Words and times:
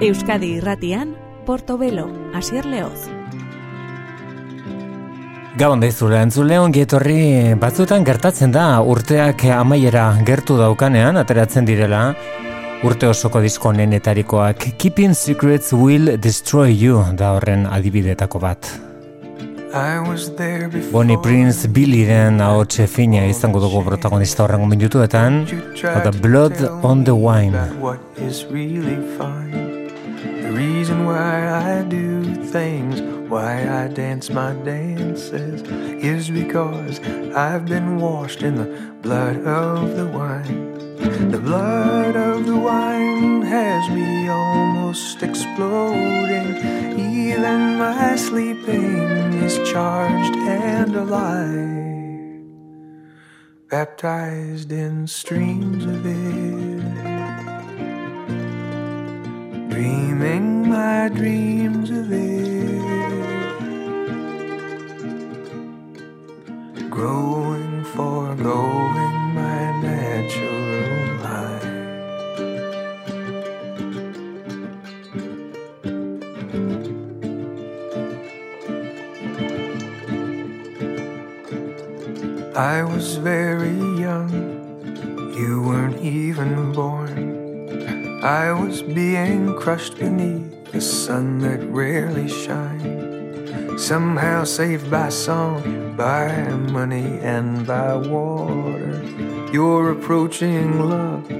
Euskadi 0.00 0.52
irratian, 0.54 1.16
Portobelo, 1.44 2.06
Asier 2.32 2.64
Leoz. 2.64 3.08
Gabon 5.58 5.80
daizule, 5.82 6.20
entzule 6.22 6.54
ongi 6.62 6.84
etorri 6.84 7.16
batzutan 7.58 8.04
gertatzen 8.06 8.52
da 8.54 8.78
urteak 8.78 9.42
amaiera 9.56 10.04
gertu 10.22 10.54
daukanean, 10.60 11.18
ateratzen 11.18 11.66
direla, 11.66 12.12
urte 12.86 13.08
osoko 13.10 13.42
disko 13.42 13.72
nenetarikoak 13.74 14.68
Keeping 14.78 15.18
Secrets 15.18 15.72
Will 15.74 16.14
Destroy 16.22 16.70
You 16.78 17.02
da 17.18 17.32
horren 17.34 17.66
adibidetako 17.66 18.38
bat. 18.38 18.70
Bonnie 20.92 21.18
Prince 21.18 21.66
Billy 21.74 22.04
den 22.06 22.38
ahotxe 22.40 22.86
fina 22.86 23.26
izango 23.26 23.58
dugu 23.60 23.82
protagonista 23.84 24.46
horrengo 24.46 24.70
minutuetan, 24.70 25.42
The 25.74 26.14
Blood 26.22 26.62
on 26.86 27.02
the 27.02 27.18
Wine. 27.18 27.66
Why 31.08 31.48
I 31.48 31.84
do 31.84 32.22
things, 32.44 33.00
why 33.30 33.66
I 33.66 33.88
dance 33.88 34.28
my 34.28 34.52
dances, 34.52 35.62
is 36.04 36.28
because 36.28 37.00
I've 37.34 37.64
been 37.64 37.98
washed 37.98 38.42
in 38.42 38.56
the 38.56 38.66
blood 39.00 39.38
of 39.46 39.96
the 39.96 40.06
wine. 40.06 40.74
The 41.30 41.38
blood 41.38 42.14
of 42.14 42.44
the 42.44 42.58
wine 42.58 43.40
has 43.40 43.88
me 43.88 44.28
almost 44.28 45.22
exploding. 45.22 46.50
Even 47.00 47.78
my 47.78 48.14
sleeping 48.14 49.32
is 49.46 49.56
charged 49.72 50.36
and 50.36 50.94
alive, 50.94 52.44
baptized 53.70 54.70
in 54.72 55.06
streams 55.06 55.86
of 55.86 56.04
it 56.04 56.47
dreaming 59.68 60.68
my 60.68 61.08
dreams 61.08 61.90
of 61.90 62.10
it, 62.12 62.80
growing, 66.90 67.84
foregoing 67.84 69.34
my 69.34 69.80
natural 69.82 71.16
life. 71.22 71.64
I 82.56 82.82
was 82.82 83.16
very 83.16 83.76
young, 84.00 84.30
you 85.36 85.62
weren't 85.62 86.00
even 86.00 86.72
born. 86.72 87.07
I 88.22 88.50
was 88.50 88.82
being 88.82 89.54
crushed 89.54 89.96
beneath 89.96 90.72
the 90.72 90.80
sun 90.80 91.38
that 91.38 91.62
rarely 91.70 92.28
shines. 92.28 93.80
Somehow 93.80 94.42
saved 94.42 94.90
by 94.90 95.08
song, 95.10 95.94
by 95.96 96.48
money, 96.48 97.20
and 97.20 97.64
by 97.64 97.94
water. 97.94 99.00
You're 99.52 99.92
approaching 99.92 100.80
love, 100.80 101.30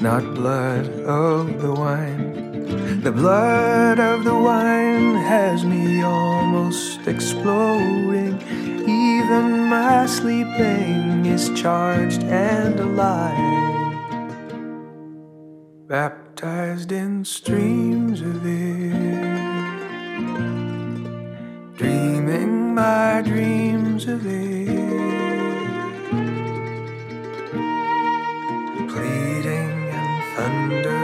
not 0.00 0.34
blood 0.34 0.88
of 1.00 1.60
the 1.60 1.74
wine. 1.74 3.02
The 3.02 3.12
blood 3.12 4.00
of 4.00 4.24
the 4.24 4.34
wine 4.34 5.16
has 5.16 5.62
me 5.62 6.02
almost 6.02 7.06
exploding. 7.06 8.40
Even 8.88 9.64
my 9.64 10.06
sleeping 10.06 11.26
is 11.26 11.50
charged 11.50 12.22
and 12.22 12.80
alive 12.80 13.73
baptized 15.94 16.90
in 16.90 17.24
streams 17.24 18.20
of 18.20 18.44
it, 18.44 18.90
dreaming 21.76 22.74
my 22.74 23.22
dreams 23.24 24.08
of 24.08 24.26
it, 24.26 24.66
pleading 28.92 29.74
and 30.00 30.16
thundering, 30.34 31.03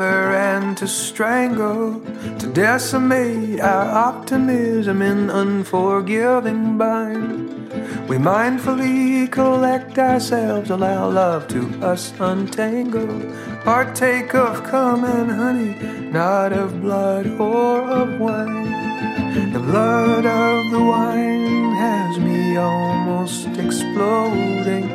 and 0.00 0.76
to 0.78 0.88
strangle, 0.88 2.00
to 2.38 2.46
decimate 2.46 3.60
our 3.60 4.08
optimism 4.08 5.02
in 5.02 5.28
unforgiving 5.30 6.78
bind, 6.78 7.50
we 8.08 8.16
mindfully 8.16 9.30
collect 9.30 9.98
ourselves, 9.98 10.70
allow 10.70 11.10
love 11.10 11.48
to 11.48 11.66
us 11.84 12.12
untangle, 12.20 13.20
partake 13.64 14.34
of 14.34 14.64
cum 14.64 15.04
and 15.04 15.30
honey, 15.30 15.74
not 16.10 16.52
of 16.52 16.80
blood 16.80 17.26
or 17.40 17.82
of 17.82 18.20
wine. 18.20 19.52
The 19.52 19.60
blood 19.60 20.26
of 20.26 20.70
the 20.70 20.82
wine 20.82 21.74
has 21.74 22.18
me 22.18 22.56
almost 22.56 23.48
exploding. 23.58 24.90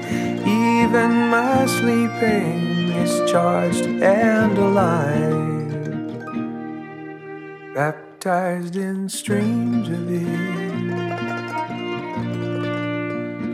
Even 0.45 1.11
my 1.29 1.65
sleeping 1.65 2.66
is 3.03 3.31
charged 3.31 3.85
and 3.85 4.57
alive, 4.57 5.73
baptized 7.75 8.75
in 8.75 9.07
streams 9.09 9.87
of 9.89 10.11
it, 10.11 10.27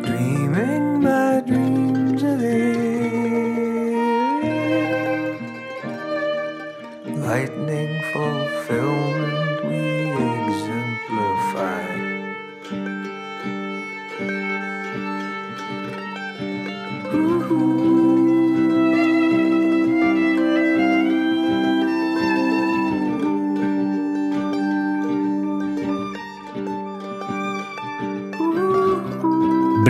dreaming 0.05 1.01
my 1.01 1.41
dreams 1.45 2.23
of 2.23 2.41
it, 2.41 3.03
lightning 7.27 8.01
fulfillment 8.13 9.02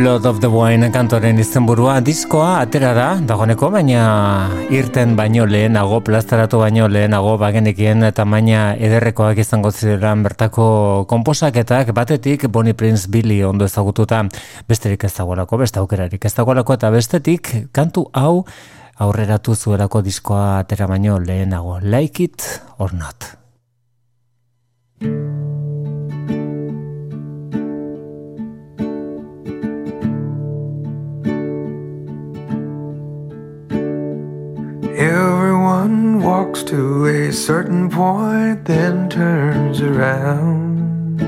Blood 0.04 0.26
of 0.26 0.42
the 0.42 0.50
Wine 0.52 0.90
kantoren 0.92 1.38
izenburua 1.40 2.02
diskoa 2.04 2.58
atera 2.60 2.90
da, 2.92 3.06
dagoeneko, 3.24 3.70
baina 3.72 4.02
irten 4.68 5.14
baino 5.16 5.46
lehenago, 5.48 6.02
plazaratu 6.04 6.60
baino 6.60 6.90
lehenago, 6.92 7.38
bagenekien 7.40 8.04
eta 8.04 8.26
maina 8.28 8.74
ederrekoak 8.76 9.40
izango 9.40 9.72
ziren 9.72 10.26
bertako 10.28 10.66
komposaketak, 11.08 11.94
batetik 11.96 12.50
Bonnie 12.52 12.76
Prince 12.76 13.08
Billy 13.08 13.40
ondo 13.48 13.64
ezagututa, 13.64 14.26
besterik 14.68 15.08
ez 15.08 15.14
dagoelako, 15.16 15.62
beste 15.64 15.80
aukerarik 15.80 16.28
ez 16.28 16.34
dagoelako, 16.36 16.76
eta 16.82 16.92
bestetik 16.92 17.54
kantu 17.72 18.10
hau 18.12 18.44
aurreratu 19.08 19.56
zuelako 19.56 20.04
diskoa 20.04 20.58
atera 20.66 20.92
baino 20.92 21.16
lehenago, 21.24 21.80
like 21.80 22.28
it 22.28 22.44
or 22.78 22.92
not. 22.92 23.38
Everyone 35.04 36.24
walks 36.24 36.64
to 36.64 37.08
a 37.08 37.34
certain 37.34 37.90
point, 37.90 38.64
then 38.64 39.10
turns 39.10 39.82
around. 39.82 41.20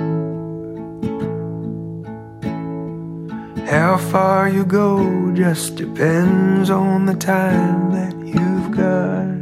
How 3.67 3.97
far 3.97 4.47
you 4.47 4.63
go 4.63 5.29
just 5.33 5.75
depends 5.75 6.69
on 6.69 7.05
the 7.05 7.15
time 7.15 7.91
that 7.91 8.15
you've 8.25 8.71
got. 8.71 9.35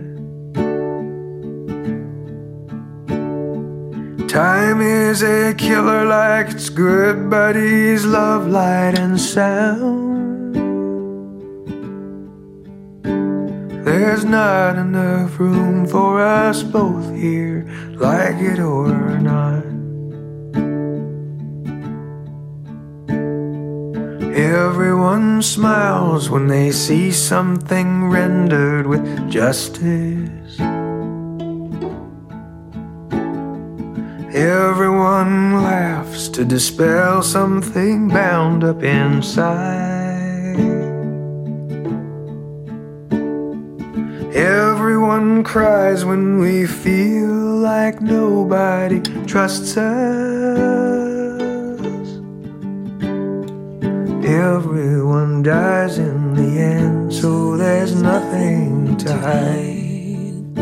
Time 4.28 4.82
is 4.82 5.22
a 5.22 5.54
killer 5.54 6.06
like 6.06 6.50
it's 6.50 6.70
good 6.70 7.30
buddies, 7.30 8.04
love, 8.04 8.48
light, 8.48 8.98
and 8.98 9.22
sound. 9.22 10.33
There's 13.84 14.24
not 14.24 14.78
enough 14.78 15.38
room 15.38 15.86
for 15.86 16.22
us 16.22 16.64
both 16.64 17.14
here, 17.14 17.68
like 17.96 18.38
it 18.38 18.60
or 18.60 19.20
not. 19.20 19.66
Everyone 24.34 25.42
smiles 25.42 26.30
when 26.30 26.48
they 26.48 26.72
see 26.72 27.12
something 27.12 28.10
rendered 28.10 28.88
with 28.88 29.30
justice. 29.30 30.60
Everyone 34.34 35.62
laughs 35.62 36.30
to 36.30 36.46
dispel 36.46 37.22
something 37.22 38.08
bound 38.08 38.64
up 38.64 38.82
inside. 38.82 40.03
Everyone 44.34 45.44
cries 45.44 46.06
when 46.06 46.40
we 46.40 46.66
feel 46.66 47.30
like 47.30 48.02
nobody 48.02 49.00
trusts 49.28 49.78
us. 49.78 49.84
Everyone 54.26 55.44
dies 55.44 56.00
in 56.00 56.34
the 56.34 56.60
end, 56.60 57.14
so 57.14 57.56
there's 57.58 57.94
nothing 57.94 58.98
to 58.98 59.14
hide. 59.14 60.58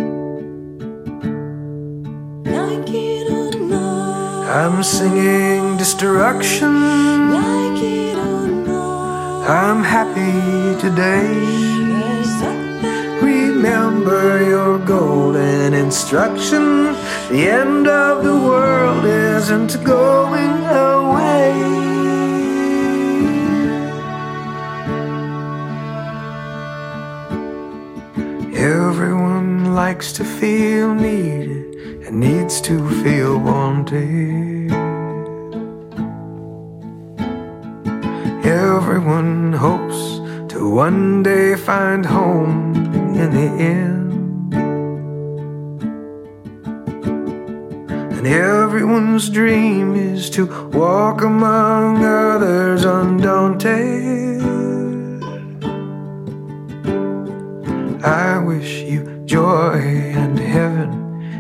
Like 2.44 2.90
it 2.90 3.32
or 3.32 3.58
not, 3.58 4.50
I'm 4.50 4.84
singing 4.84 5.78
destruction. 5.78 7.32
Like 7.32 7.82
it 7.82 8.18
or 8.18 8.48
not, 8.48 9.50
I'm 9.50 9.82
happy 9.82 10.78
today. 10.82 11.71
Remember 14.02 14.44
your 14.44 14.80
golden 14.80 15.76
instruction. 15.76 16.86
The 17.30 17.48
end 17.48 17.88
of 17.88 18.24
the 18.24 18.34
world 18.34 19.06
isn't 19.06 19.84
going 19.84 20.66
away. 20.66 21.52
Everyone 28.56 29.76
likes 29.76 30.12
to 30.14 30.24
feel 30.24 30.96
needed 30.96 31.76
and 32.08 32.20
needs 32.20 32.60
to 32.62 32.90
feel 33.04 33.38
wanted. 33.38 34.72
Everyone 38.44 39.54
hopes 39.54 40.20
to 40.52 40.72
one 40.72 41.22
day 41.22 41.56
find 41.56 42.04
home 42.04 42.81
in 43.16 43.32
the 43.32 43.50
end. 43.64 44.54
And 48.18 48.28
everyone's 48.28 49.30
dream 49.30 49.96
is 49.96 50.30
to 50.32 50.46
walk 50.70 51.22
among 51.22 52.04
others 52.04 52.86
undaunted. 52.86 54.42
I 58.04 58.40
wish 58.40 58.82
you 58.82 59.24
joy 59.26 59.78
and 60.16 60.38
heaven 60.40 60.92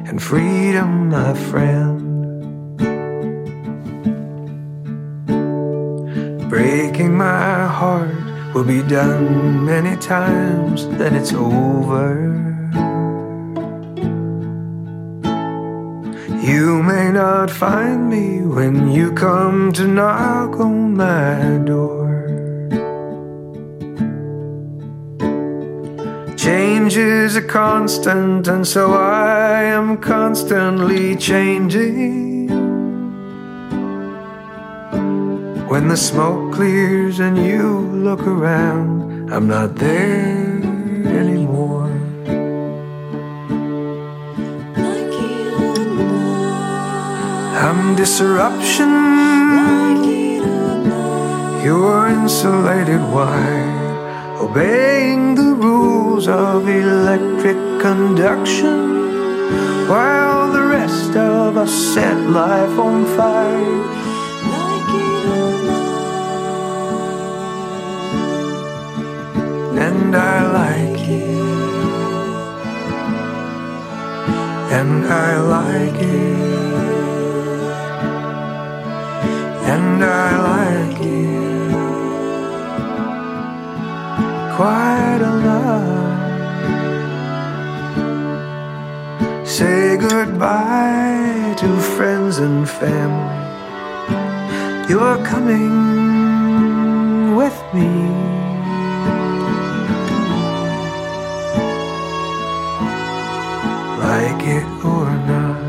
and 0.08 0.22
freedom, 0.22 1.10
my 1.10 1.34
friend. 1.34 2.00
Breaking 6.50 7.16
my 7.16 7.66
heart 7.68 8.21
will 8.54 8.64
be 8.64 8.82
done 8.84 9.66
many 9.66 9.96
times, 9.98 10.88
then 10.98 11.16
it's 11.16 11.34
over. 11.34 12.32
You 16.44 16.84
may 16.84 17.12
not 17.12 17.50
find 17.50 18.10
me 18.10 18.42
when 18.42 18.92
you 18.92 19.14
come 19.14 19.72
to 19.74 19.88
knock 19.88 20.60
on 20.60 20.98
my 20.98 21.60
door. 21.66 22.02
Change 26.36 26.98
is 26.98 27.36
a 27.36 27.42
constant, 27.42 28.48
and 28.48 28.68
so 28.68 28.94
I 28.94 29.64
am 29.64 29.98
constantly 29.98 31.16
changing. 31.16 32.31
When 35.72 35.88
the 35.88 35.96
smoke 35.96 36.56
clears 36.56 37.22
and 37.22 37.38
you 37.38 37.80
look 37.80 38.28
around, 38.28 39.32
I'm 39.32 39.48
not 39.48 39.78
there 39.78 40.60
anymore. 41.22 41.90
I'm 47.56 47.96
disruption. 47.96 48.92
You're 51.64 52.10
insulated 52.10 53.00
wire 53.14 54.42
obeying 54.42 55.36
the 55.36 55.56
rules 55.56 56.28
of 56.28 56.68
electric 56.68 57.56
conduction, 57.80 59.88
while 59.88 60.52
the 60.52 60.64
rest 60.64 61.16
of 61.16 61.56
us 61.56 61.72
set 61.72 62.18
life 62.30 62.78
on 62.78 63.06
fire. 63.16 64.01
And 69.86 70.16
I 70.16 70.38
like 70.60 71.08
it, 71.08 71.42
and 74.80 75.06
I 75.06 75.32
like 75.56 76.02
it, 76.02 76.42
and 79.74 80.04
I 80.04 80.30
like 80.52 81.02
it. 81.02 81.32
quite 84.62 85.22
a 85.22 85.36
lot. 85.48 86.12
Say 89.48 89.98
goodbye 89.98 91.56
to 91.58 91.68
friends 91.96 92.38
and 92.38 92.70
family. 92.70 93.42
You're 94.88 95.20
coming 95.26 95.76
with 97.36 97.58
me. 97.74 98.31
Like 104.42 104.50
it 104.50 104.66
or 104.84 105.06
not. 105.30 105.62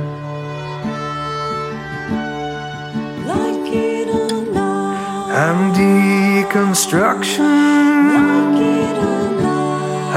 Like 3.27 3.69
it 3.71 4.09
or 4.09 4.33
not. 4.51 5.31
I'm 5.31 5.75
deconstruction. 5.75 7.43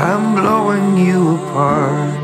I'm 0.07 0.35
blowing 0.35 0.97
you 1.05 1.35
apart. 1.35 2.15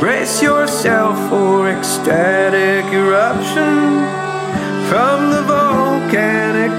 Brace 0.00 0.40
yourself 0.42 1.18
for 1.28 1.68
ecstatic 1.68 2.90
eruption 2.90 4.00
from 4.88 5.30
the 5.30 5.42
volcanic 5.42 6.72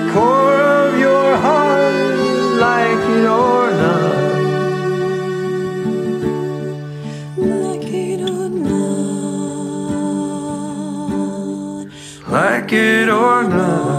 Like 12.69 12.77
it 12.77 13.09
or 13.09 13.43
not. 13.49 13.89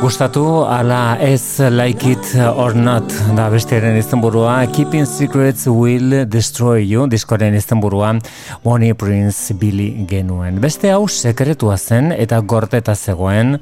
Gustatu 0.00 0.44
ala 0.70 1.16
ez 1.18 1.58
like 1.74 2.12
it 2.12 2.30
or 2.38 2.74
not 2.78 3.10
da 3.34 3.48
bestearen 3.50 3.98
izenburua 3.98 4.60
Keeping 4.70 5.06
Secrets 5.06 5.66
Will 5.66 6.24
Destroy 6.30 6.84
You 6.86 7.08
diskoren 7.10 7.58
izenburua 7.58 8.14
Bonnie 8.62 8.94
Prince 8.94 9.54
Billy 9.58 10.06
genuen. 10.06 10.60
Beste 10.62 10.94
hau 10.94 11.08
sekretua 11.08 11.74
zen 11.76 12.12
eta 12.14 12.38
gorteta 12.38 12.94
zegoen 12.94 13.58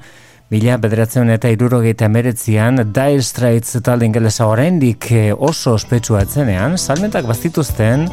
Bila 0.48 0.78
bederatzen 0.80 1.28
eta 1.28 1.50
irurogeita 1.52 2.06
emeretzian 2.08 2.80
Dire 2.96 3.20
Straits 3.20 3.74
talde 3.84 4.06
ingelesa 4.08 4.46
oraindik 4.48 5.10
eh, 5.12 5.32
oso 5.32 5.74
ospetsua 5.76 6.22
etzenean 6.24 6.78
salmentak 6.80 7.28
bazituzten 7.28 8.06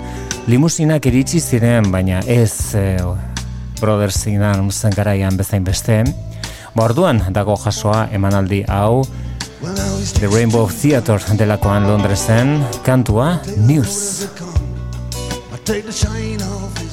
limusinak 0.51 1.08
iritsi 1.08 1.39
ziren 1.39 1.88
baina 1.94 2.20
ez 2.27 2.75
eh, 2.75 3.00
Brothers 3.80 4.25
in 4.27 4.44
Arms 4.44 4.82
garaian 4.96 5.38
bezain 5.39 5.63
beste. 5.63 6.01
Borduan 6.75 7.24
dago 7.32 7.56
jasoa 7.56 8.10
emanaldi 8.12 8.65
hau 8.68 9.06
The 10.20 10.27
Rainbow 10.27 10.68
Theater 10.68 11.24
delakoan 11.39 11.88
Londresen 11.88 12.60
kantua 12.84 13.39
News 13.63 14.27
take 15.65 15.86
the 15.86 15.92
shine 15.92 16.42
off 16.44 16.85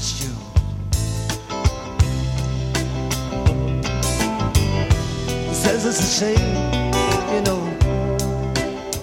says 5.62 5.86
it's 5.86 6.00
a 6.00 6.10
shame, 6.18 6.54
you 7.32 7.40
know, 7.42 7.60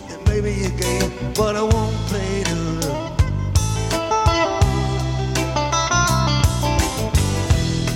that 0.10 0.20
maybe 0.28 0.52
you 0.54 0.70
gave, 0.72 1.10
but 1.34 1.56
I 1.56 1.62
won't 1.62 1.96
play 2.10 2.44
the 2.44 2.56
love. 2.82 3.12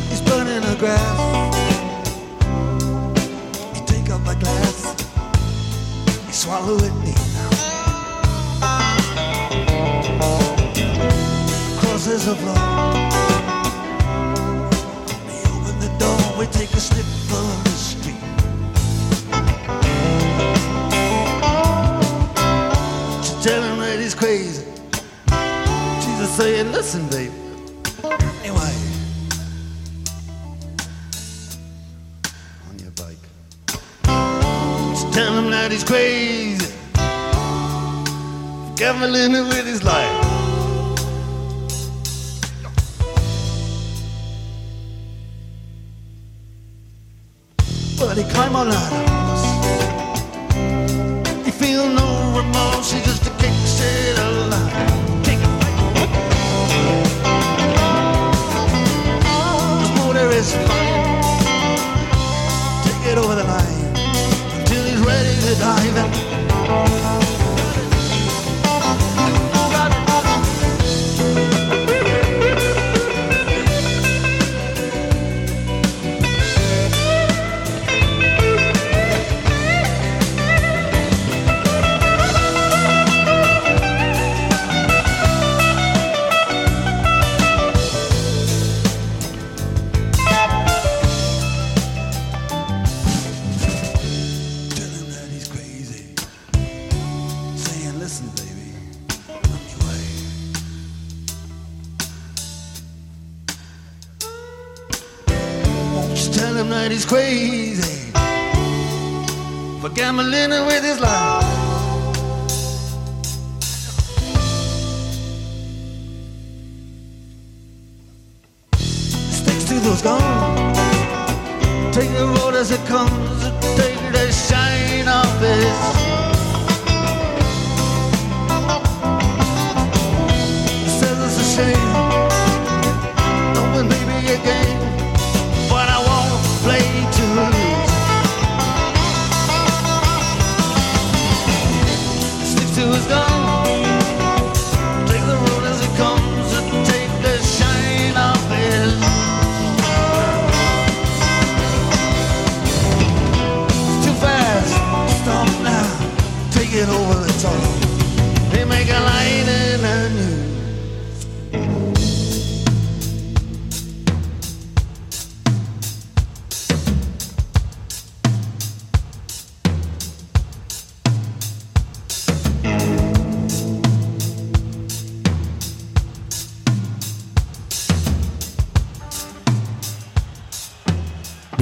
He's 0.09 0.21
burning 0.21 0.61
the 0.61 0.77
grass. 0.79 1.17
You 3.75 3.81
take 3.85 4.09
up 4.09 4.21
my 4.21 4.35
glass, 4.35 4.95
you 6.27 6.33
swallow 6.33 6.77
it 6.77 6.93
neat. 7.03 7.19
Crosses 11.81 12.27
of 12.29 12.41
love. 12.45 13.11
We 15.27 15.35
open 15.51 15.75
the 15.85 15.91
door, 15.99 16.39
we 16.39 16.45
take 16.47 16.71
a 16.71 16.79
him 24.13 24.19
crazy. 24.19 24.65
She's 26.01 26.19
just 26.19 26.37
saying, 26.37 26.71
listen, 26.71 27.07
baby. 27.09 27.33
Anyway, 28.41 28.73
on 32.69 32.79
your 32.79 32.91
bike. 32.91 33.17
She 34.97 35.05
tell 35.11 35.33
him 35.37 35.49
that 35.51 35.69
he's 35.71 35.83
crazy. 35.83 36.73
Gambling 38.75 39.33
with 39.47 39.65
his 39.65 39.83
life. 39.83 40.19
But 47.99 48.17
he 48.17 48.23
climb 48.31 48.55
on 48.55 48.67
out 48.67 49.02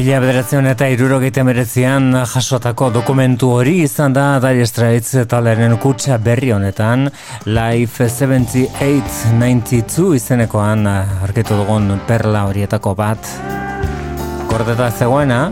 Mila 0.01 0.17
bederatzen 0.17 0.65
eta 0.65 0.87
irurogeita 0.89 1.43
meretzian 1.45 2.07
jasotako 2.25 2.87
dokumentu 2.95 3.51
hori 3.53 3.83
izan 3.83 4.15
da 4.15 4.39
Dire 4.41 4.65
Straits 4.65 5.27
taleren 5.29 5.75
kutsa 5.77 6.15
berri 6.17 6.49
honetan. 6.55 7.05
Life 7.45 8.07
7892 8.09 10.15
izenekoan 10.17 10.87
arkitu 10.89 11.53
dugun 11.59 11.99
perla 12.07 12.47
horietako 12.49 12.95
bat. 12.97 13.29
Kordeta 14.49 14.89
zegoena 14.89 15.51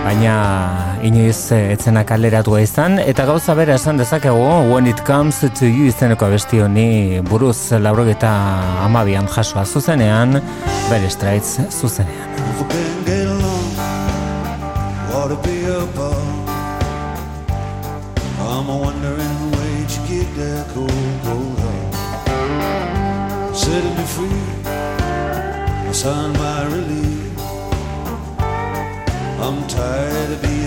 baina 0.00 0.38
inoiz 1.04 1.52
etzena 1.58 2.06
kaleratua 2.08 2.64
izan. 2.64 2.96
Eta 3.04 3.28
gauza 3.28 3.52
bera 3.58 3.76
esan 3.76 4.00
dezakegu 4.00 4.48
When 4.72 4.88
It 4.88 5.04
Comes 5.04 5.44
to 5.44 5.68
You 5.68 5.92
izeneko 5.92 6.24
abesti 6.24 6.64
honi 6.64 7.20
buruz 7.28 7.76
laurogeta 7.84 8.32
amabian 8.88 9.28
jasoa 9.28 9.68
zuzenean 9.68 10.40
Dire 10.88 11.12
Straits 11.12 11.60
zuzenean 11.68 12.29
If 12.48 12.56
we 12.62 12.66
can't 12.68 13.06
get 13.06 13.26
along, 13.26 13.68
ought 15.14 15.28
to 15.28 15.38
be 15.48 15.64
above. 15.64 16.28
I'm 18.40 18.68
a 18.68 18.76
wondering 18.76 19.38
where'd 19.52 19.90
you 19.96 20.02
get 20.08 20.28
that 20.36 20.64
cold, 20.74 20.90
cold 21.24 21.58
heart? 21.64 21.94
Setting 23.56 23.94
me 23.98 24.04
free, 24.16 24.44
I 24.66 25.92
signed 25.92 26.34
my 26.38 26.64
release. 26.66 27.40
I'm 29.44 29.58
tired 29.68 30.30
of 30.32 30.40
being 30.42 30.59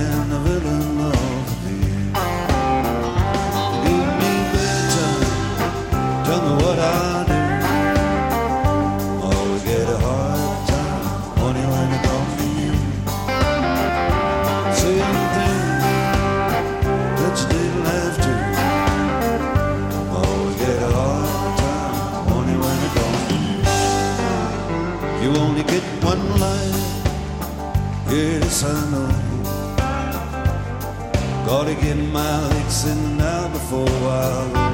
my 32.14 32.48
licks 32.50 32.86
in 32.86 33.18
now 33.18 33.48
before 33.48 33.90
I 33.90 34.48
go. 34.54 34.66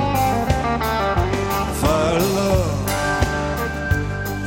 Fire 1.82 2.20
love 2.36 2.80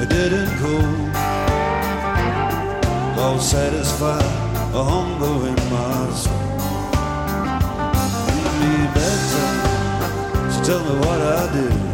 it 0.02 0.08
didn't 0.10 0.50
cool. 0.58 0.92
All 3.22 3.38
satisfied, 3.38 4.32
a 4.74 4.82
hunger 4.84 5.46
in 5.48 5.56
my 5.72 6.10
soul. 6.12 6.42
Give 8.26 8.56
me 8.60 8.74
better, 8.98 9.46
so 10.50 10.58
tell 10.64 10.82
me 10.84 10.94
what 11.06 11.20
I 11.20 11.52
do. 11.54 11.91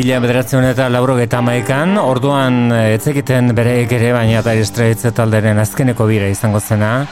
Bila 0.00 0.16
bederatzen 0.16 0.64
eta 0.64 0.86
lauro 0.88 1.12
maikan, 1.44 1.98
orduan 2.00 2.72
eh, 2.72 2.94
etzekiten 2.94 3.52
bere 3.54 3.82
ere 3.84 4.12
baina 4.14 4.38
eta 4.40 4.54
estreitze 4.56 5.10
talderen 5.12 5.58
azkeneko 5.58 6.06
bira 6.06 6.26
izango 6.26 6.58
zena. 6.58 7.04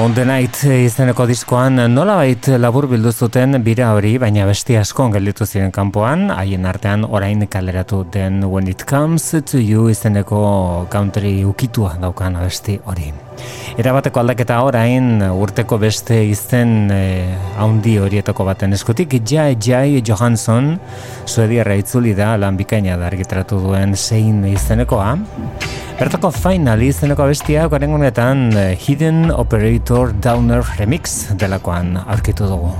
On 0.00 0.14
the 0.14 0.24
Night 0.24 0.64
izeneko 0.64 1.26
diskoan 1.26 1.76
nola 1.92 2.16
bait 2.16 2.48
labur 2.48 2.86
bildu 2.88 3.12
zuten 3.12 3.62
bira 3.62 3.92
hori, 3.92 4.16
baina 4.16 4.46
besti 4.46 4.78
asko 4.80 5.10
gelditu 5.12 5.44
ziren 5.44 5.70
kanpoan, 5.70 6.30
haien 6.30 6.64
artean 6.64 7.04
orain 7.04 7.46
kaleratu 7.46 8.06
den 8.10 8.42
When 8.42 8.68
It 8.68 8.86
Comes 8.88 9.28
to 9.44 9.60
You 9.60 9.90
izeneko 9.90 10.86
country 10.88 11.44
ukitua 11.44 11.98
daukan 12.00 12.40
besti 12.40 12.80
hori. 12.86 13.12
Erabateko 13.80 14.20
aldaketa 14.20 14.58
orain 14.66 15.22
urteko 15.32 15.78
beste 15.80 16.18
izen 16.28 16.90
eh, 16.92 17.32
haundi 17.56 17.94
horietako 18.02 18.44
baten 18.44 18.76
eskutik, 18.76 19.16
Jai 19.24 19.54
Jai 19.56 20.02
Johansson, 20.04 20.74
suediarra 21.24 21.78
itzuli 21.80 22.12
da, 22.18 22.34
lan 22.36 22.58
bikaina 22.60 22.98
da 23.00 23.08
argitratu 23.08 23.62
duen 23.64 23.96
zein 23.96 24.44
izenekoa. 24.50 25.14
Bertako 25.96 26.32
final 26.36 26.84
izeneko 26.84 27.30
bestia 27.30 27.64
garen 27.72 27.96
honetan 27.96 28.50
eh, 28.52 28.74
Hidden 28.76 29.30
Operator 29.32 30.12
Downer 30.20 30.66
Remix 30.76 31.32
delakoan 31.40 31.96
aurkitu 32.04 32.52
dugu. 32.52 32.76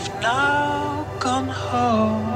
I've 0.00 0.22
now 0.22 1.06
gone 1.18 1.48
home. 1.48 2.27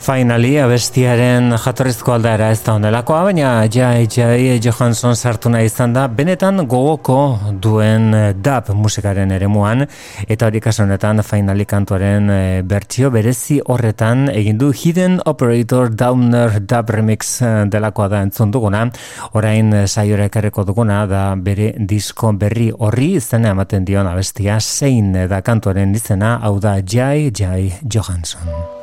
Finally, 0.00 0.54
abestiaren 0.56 1.50
jatorrizko 1.60 2.14
aldaera 2.14 2.46
ez 2.54 2.62
da 2.64 2.72
ondelakoa, 2.78 3.18
baina 3.26 3.50
Jai 3.68 4.06
Jai 4.08 4.56
Johansson 4.64 5.12
sartu 5.12 5.52
nahi 5.52 5.68
izan 5.68 5.92
da, 5.92 6.06
benetan 6.08 6.64
gogoko 6.64 7.16
duen 7.60 8.08
eh, 8.16 8.30
dub 8.32 8.70
musikaren 8.80 9.30
eremuan, 9.36 9.84
eta 10.26 10.48
hori 10.48 10.64
honetan 10.64 11.20
Finally 11.22 11.66
kantuaren 11.68 12.30
eh, 12.30 12.62
bertsio 12.64 13.10
berezi 13.10 13.60
horretan 13.60 14.30
egin 14.32 14.56
du 14.56 14.72
Hidden 14.72 15.20
Operator 15.26 15.92
Downer 15.92 16.60
dub 16.60 16.96
remix 16.96 17.42
eh, 17.42 17.66
delakoa 17.68 18.08
da 18.08 18.22
entzun 18.22 18.50
duguna, 18.50 18.86
orain 19.34 19.86
saiora 19.86 20.32
ekarreko 20.32 20.64
duguna 20.64 21.04
da 21.06 21.34
bere 21.36 21.74
disko 21.76 22.32
berri 22.32 22.72
horri 22.72 23.16
izena 23.20 23.52
ematen 23.52 23.84
dion 23.84 24.08
abestia, 24.08 24.60
zein 24.60 25.12
da 25.12 25.42
kantuaren 25.42 25.94
izena, 25.94 26.38
hau 26.40 26.58
da 26.58 26.78
Jai 26.80 27.30
Jai 27.36 27.74
Johansson. 27.84 28.79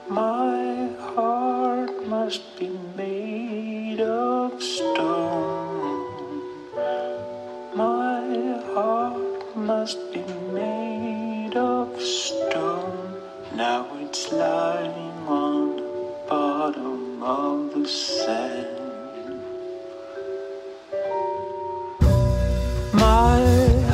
My 0.08 0.88
heart 1.14 1.94
must 2.08 2.44
be 2.60 2.70
made 2.96 4.02
of 4.02 4.62
stone. 4.62 6.04
My 7.74 8.22
heart 8.76 9.58
must 9.58 10.00
be 10.14 10.24
made 10.54 11.56
of 11.56 12.00
stone. 12.00 13.20
Now 13.56 13.88
it's 14.04 14.32
lying 14.32 15.18
on 15.42 15.76
the 15.78 15.90
bottom 16.30 17.24
of 17.24 17.74
the 17.74 17.88
sand. 17.88 18.68
My 22.94 23.51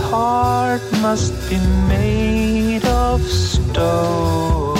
heart 0.10 0.82
must 1.02 1.34
be 1.50 1.58
made 1.90 2.86
of 2.86 3.22
stone. 3.22 4.78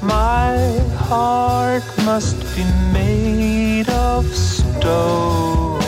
My 0.00 0.56
heart 1.08 1.82
must 2.04 2.38
be 2.54 2.64
made 2.92 3.88
of 3.88 4.24
stone. 4.26 5.80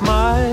My 0.00 0.46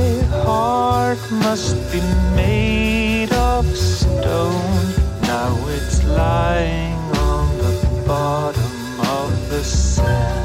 heart 0.43 1.23
must 1.45 1.77
be 1.93 2.01
made 2.35 3.31
of 3.31 3.65
stone. 3.77 4.85
Now 5.21 5.51
it's 5.75 6.03
lying 6.03 6.99
on 7.31 7.47
the 7.57 7.73
bottom 8.05 8.99
of 8.99 9.49
the 9.49 9.63
sand. 9.63 10.40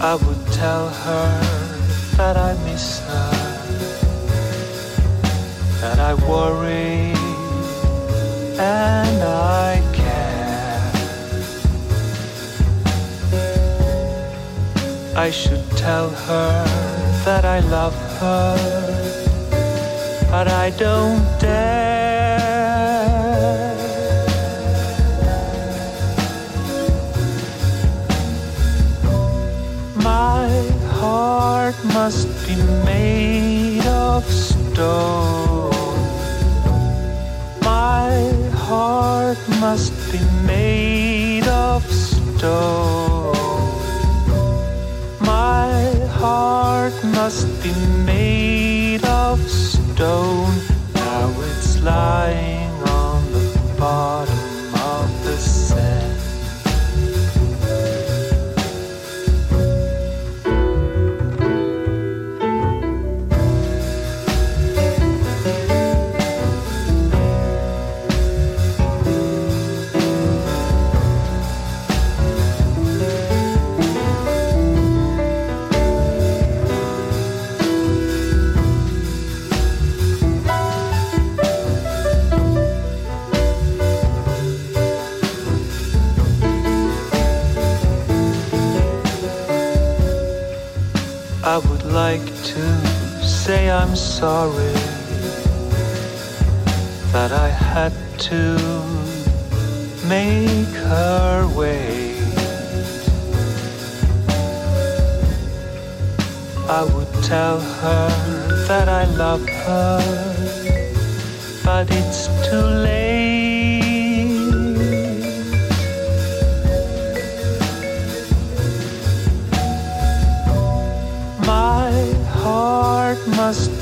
I 0.00 0.14
would 0.14 0.46
tell 0.52 0.88
her 0.88 1.40
that 2.16 2.36
I 2.36 2.54
miss 2.64 3.00
her, 3.00 3.30
that 5.80 5.98
I 5.98 6.14
worry 6.14 7.12
and 8.60 9.22
I 9.24 9.82
care. 9.92 10.92
I 15.16 15.30
should 15.32 15.68
tell 15.72 16.10
her 16.10 16.64
that 17.24 17.44
I 17.44 17.58
love 17.58 17.96
her, 18.20 18.56
but 20.30 20.46
I 20.46 20.70
don't 20.78 21.24
dare. 21.40 21.97
Must 32.04 32.28
be 32.46 32.54
made 32.84 33.84
of 33.86 34.22
stone. 34.24 35.72
My 37.60 38.14
heart 38.66 39.40
must 39.64 39.92
be 40.12 40.20
made 40.46 41.48
of 41.48 41.82
stone. 41.90 43.34
My 45.34 45.74
heart 46.20 46.94
must 47.18 47.46
be 47.64 47.74
made 48.12 49.04
of 49.04 49.36
stone. 49.50 50.54
Now 50.94 51.26
it's 51.48 51.82
lying 51.82 52.74
on 53.02 53.18
the 53.32 53.74
bottom. 53.76 54.47
Like 91.92 92.24
to 92.44 92.86
say 93.22 93.70
I'm 93.70 93.96
sorry 93.96 94.72
that 97.12 97.32
I 97.32 97.48
had 97.48 97.92
to 98.30 98.42
make 100.06 100.74
her 100.90 101.48
wait. 101.56 102.20
I 106.68 106.84
would 106.92 107.12
tell 107.24 107.60
her 107.60 108.08
that 108.68 108.88
I 108.88 109.04
love 109.16 109.48
her, 109.48 110.00
but 111.64 111.86
it's 111.90 112.26
too 112.48 112.56
late. 112.56 113.17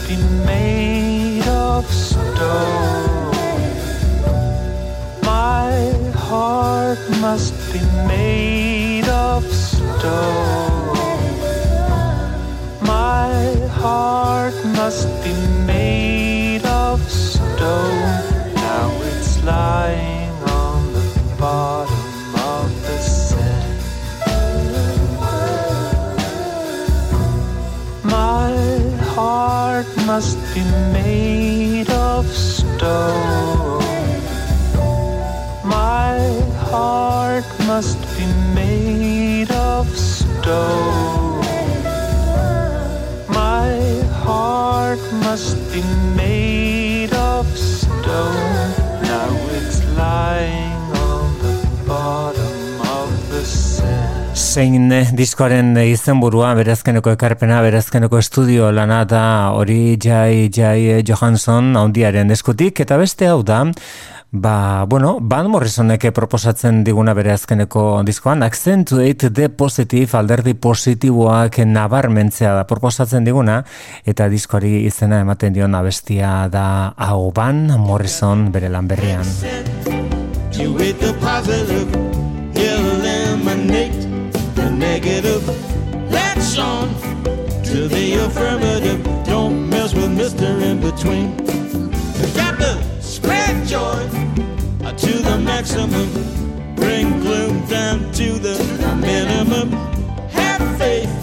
Be 0.07 0.16
made 0.47 1.47
of 1.49 1.85
stone. 1.92 3.33
My 5.23 5.90
heart 6.14 6.99
must 7.21 7.55
be 7.73 7.81
made 8.07 9.09
of 9.09 9.42
stone. 9.45 10.97
My 12.83 13.55
heart 13.81 14.55
must 14.77 15.09
be 15.25 15.33
made 15.66 15.76
must 30.57 30.64
be 30.64 30.92
made 30.92 31.90
of 31.90 32.27
stone. 32.27 33.83
My 35.62 36.19
heart 36.71 37.45
must 37.66 38.01
be 38.16 38.27
made 38.55 39.51
of 39.51 39.87
stone. 39.99 41.06
Zein 54.57 54.88
eh, 54.88 55.11
diskoaren 55.12 55.75
izenburua 55.83 56.55
berazkeneko 56.57 57.12
ekarpena, 57.12 57.59
berazkeneko 57.61 58.16
estudio 58.16 58.71
lana 58.73 59.03
da 59.05 59.51
hori 59.53 59.99
Jai 60.01 60.49
Jai 60.49 61.03
Johansson 61.05 61.77
handiaren 61.77 62.33
eskutik, 62.33 62.81
eta 62.81 62.97
beste 62.97 63.29
hau 63.29 63.42
da, 63.45 63.66
Ba, 64.33 64.85
bueno, 64.88 65.19
Van 65.21 65.51
Morrisonek 65.53 66.09
proposatzen 66.16 66.83
diguna 66.85 67.12
bere 67.14 67.35
azkeneko 67.35 68.03
diskoan, 68.05 68.42
Accentuate 68.42 69.31
the 69.31 69.49
Positive, 69.49 70.09
alderdi 70.16 70.55
positiboak 70.55 71.61
nabarmentzea 71.69 72.55
da 72.57 72.64
proposatzen 72.66 73.29
diguna, 73.29 73.61
eta 74.05 74.29
diskoari 74.33 74.87
izena 74.88 75.21
ematen 75.21 75.53
dion 75.53 75.77
abestia 75.77 76.49
da 76.49 76.95
hau 76.97 77.31
Van 77.37 77.66
Morrison 77.77 78.49
bere 78.57 78.73
lan 78.73 78.88
berrian. 78.88 79.25
Affirmative. 88.27 89.03
Don't 89.25 89.71
mess 89.71 89.95
with 89.95 90.11
Mr. 90.11 90.49
In 90.61 90.81
Between. 90.81 91.37
Got 92.35 92.59
the 92.59 92.75
spread 93.01 93.67
joy 93.67 94.03
uh, 94.85 94.93
to 94.93 95.12
the 95.29 95.39
maximum. 95.39 96.09
Bring 96.75 97.21
gloom 97.21 97.65
down 97.67 98.12
to 98.12 98.39
the 98.47 98.57
minimum. 99.01 99.71
Have 100.31 100.65
faith 100.77 101.15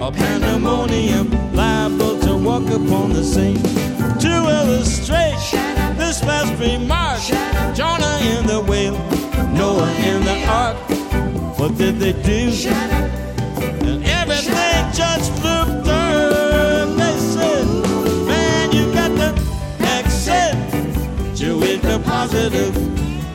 or 0.00 0.10
pandemonium 0.10 1.28
liable 1.54 2.18
to 2.20 2.36
walk 2.36 2.66
upon 2.68 3.12
the 3.12 3.22
scene. 3.22 3.62
To 4.24 4.32
illustrate 4.58 5.44
this 5.98 6.22
last 6.24 6.52
remark, 6.58 7.20
Jonah 7.76 8.18
in 8.32 8.46
the 8.46 8.60
whale, 8.60 8.98
Noah 9.52 9.90
in 10.10 10.24
the 10.24 10.38
ark. 10.46 10.76
What 11.58 11.76
did 11.76 11.96
they 11.98 12.12
do? 12.12 12.42
And 13.86 14.04
everything 14.04 14.92
just 14.92 15.30
flew 15.40 15.61
positive, 22.42 22.76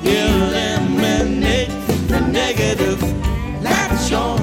eliminate 0.04 1.70
the 2.10 2.20
negative. 2.30 3.02
Latch 3.64 4.12
on 4.12 4.40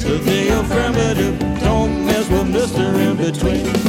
to 0.00 0.18
the 0.18 0.58
affirmative. 0.58 1.38
Don't 1.60 2.04
mess 2.04 2.28
with 2.28 2.52
Mr. 2.52 2.94
In 2.98 3.16
Between. 3.16 3.85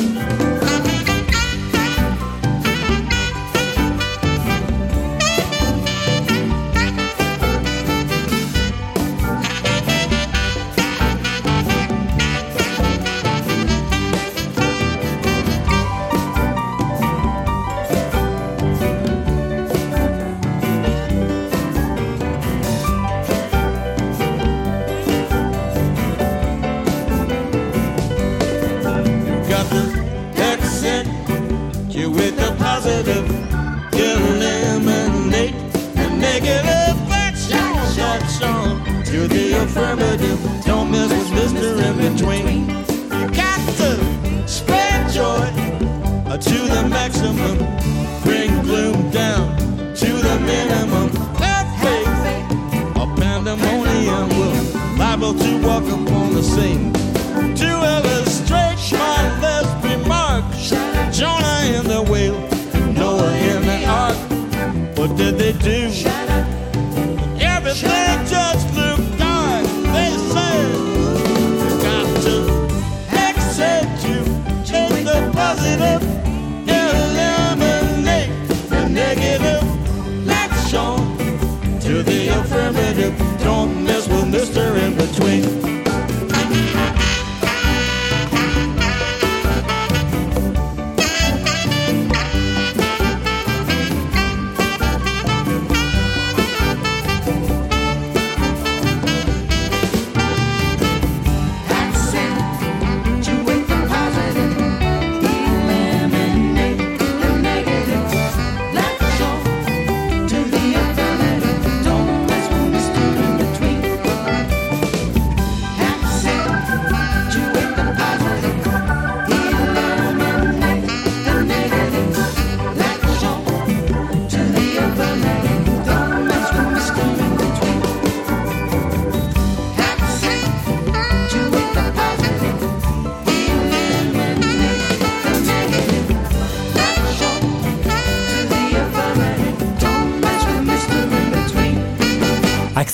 Don't 39.97 40.91
mess 40.91 41.09
with 41.09 41.31
Mister 41.33 41.81
in 41.81 41.97
between. 41.97 42.69
You 42.69 43.27
got 43.31 43.59
to 43.77 43.86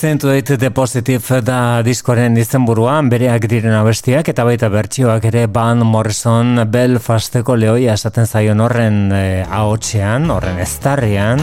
Accentuate 0.04 0.58
the 0.58 0.70
Positive 0.70 1.38
da 1.48 1.80
diskoren 1.80 2.36
izenburuan 2.36 3.08
bereak 3.08 3.46
diren 3.48 3.72
abestiak 3.78 4.28
eta 4.34 4.44
baita 4.44 4.68
bertsioak 4.68 5.24
ere 5.30 5.46
Van 5.48 5.80
Morrison 5.88 6.60
Belfasteko 6.68 7.56
lehoia 7.56 7.94
esaten 7.96 8.28
zaion 8.28 8.60
horren 8.60 8.98
e, 9.16 9.46
ahotsean, 9.48 10.28
horren 10.28 10.60
estarrian, 10.60 11.40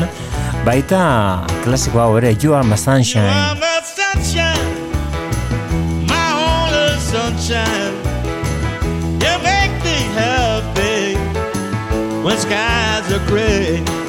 baita 0.66 1.00
klasiko 1.64 2.02
hau 2.04 2.18
ere 2.18 2.34
You 2.36 2.52
Are 2.52 2.68
My 2.68 2.76
Sunshine. 2.76 3.32
I'm 3.32 3.64
the 3.64 3.80
sunshine, 3.80 4.92
my 6.04 6.28
only 6.44 7.00
sunshine. 7.00 7.96
You 9.24 9.40
make 9.40 9.72
me 9.88 9.96
happy 10.20 11.16
when 12.20 12.36
skies 12.36 13.08
are 13.10 13.24
gray. 13.24 13.99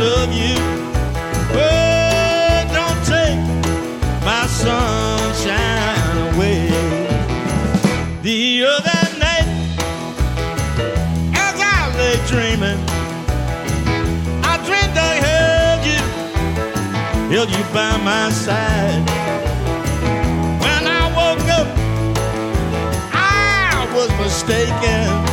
love 0.00 0.32
you. 0.32 0.56
But 1.52 2.64
don't 2.72 3.00
take 3.04 3.40
my 4.24 4.46
sunshine 4.46 6.16
away. 6.28 6.68
The 8.22 8.64
other 8.64 9.02
night, 9.18 9.48
as 11.34 11.56
I 11.60 11.80
lay 11.98 12.16
dreaming, 12.32 12.80
I 14.50 14.56
dreamed 14.66 14.96
I 14.96 15.12
held 15.26 15.82
you, 15.90 16.02
held 17.34 17.50
you 17.50 17.64
by 17.74 17.96
my 17.98 18.30
side. 18.30 19.04
When 20.64 20.82
I 20.86 21.02
woke 21.18 21.48
up, 21.60 21.68
I 23.12 23.86
was 23.94 24.08
mistaken. 24.18 25.29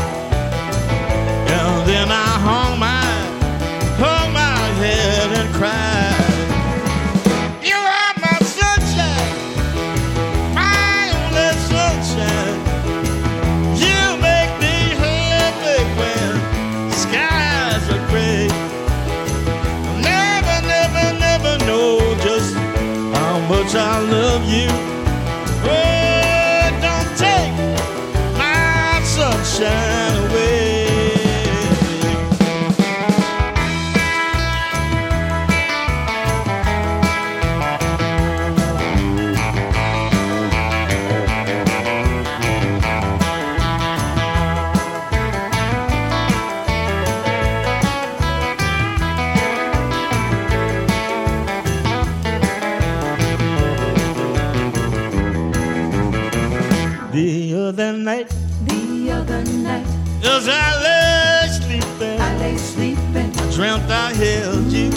Other 59.37 59.57
night 59.69 59.85
as 60.23 60.47
I 60.47 60.67
lay 60.85 61.47
sleeping, 61.59 62.19
I 62.19 62.37
lay 62.39 62.57
sleeping 62.57 63.31
dreamt 63.53 63.89
I 63.89 64.13
held 64.13 64.71
you, 64.71 64.89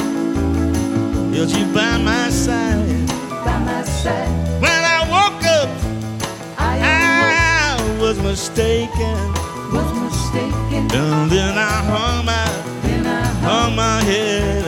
held 1.35 1.51
you 1.51 1.67
by 1.75 1.99
my 1.99 2.31
side. 2.31 3.07
by 3.45 3.59
my 3.59 3.83
side. 3.83 4.33
When 4.65 4.81
I 4.97 5.01
woke 5.15 5.45
up, 5.59 5.71
I 6.59 6.73
I 6.81 8.01
was 8.01 8.19
mistaken. 8.21 9.19
was 9.73 9.91
mistaken. 10.05 10.83
And 10.93 11.31
then 11.31 11.55
I 11.57 11.77
hung 11.93 12.25
my, 12.25 12.47
Then 12.83 13.07
I 13.07 13.25
hung 13.47 13.77
my 13.77 14.03
head 14.03 14.60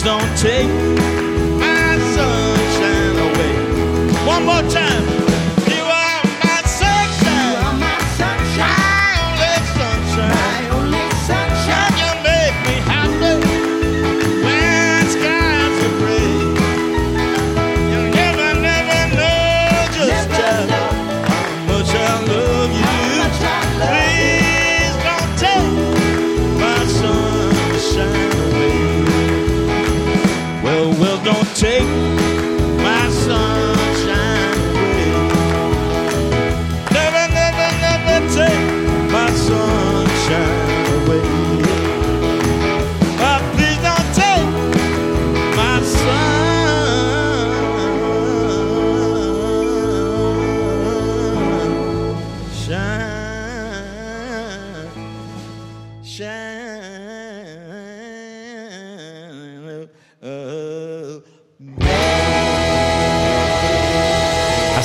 please 0.00 0.06
don't 0.06 0.36
take 0.38 0.68
my 1.58 1.98
sunshine 2.14 3.16
away. 3.18 4.26
One 4.26 4.44
more 4.46 4.70
time. 4.70 4.89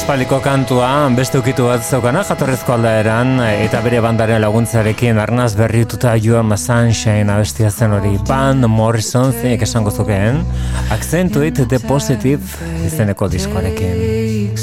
Aspaliko 0.06 0.38
kantua, 0.38 1.10
beste 1.18 1.40
ukitu 1.42 1.64
bat 1.66 1.82
zeukana 1.82 2.22
jatorrezko 2.22 2.76
aldaeran 2.76 3.40
eta 3.42 3.80
bere 3.82 3.98
bandaren 4.06 4.38
laguntzarekin 4.44 5.18
arnaz 5.18 5.56
berrituta 5.58 6.12
joan 6.22 6.54
Sunshine 6.62 7.34
abestia 7.34 7.72
zen 7.72 7.90
hori 7.98 8.12
Van 8.28 8.62
Morrison 8.70 9.34
zeinek 9.34 9.66
esango 9.66 9.90
zukeen 9.90 10.46
Accentuate 10.94 11.66
the 11.66 11.80
Positive 11.88 12.46
izeneko 12.86 13.26
diskoarekin 13.34 14.54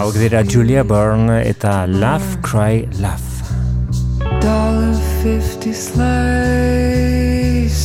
Hauek 0.00 0.16
dira 0.16 0.40
Julia 0.40 0.84
Byrne 0.88 1.44
eta 1.44 1.84
Laugh, 1.86 2.40
Cry, 2.40 2.88
Laugh 2.96 3.44
Dollar 4.40 4.96
fifty 5.20 5.74
slice. 5.74 6.00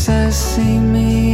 I 0.07 0.31
see 0.31 0.79
me 0.79 1.26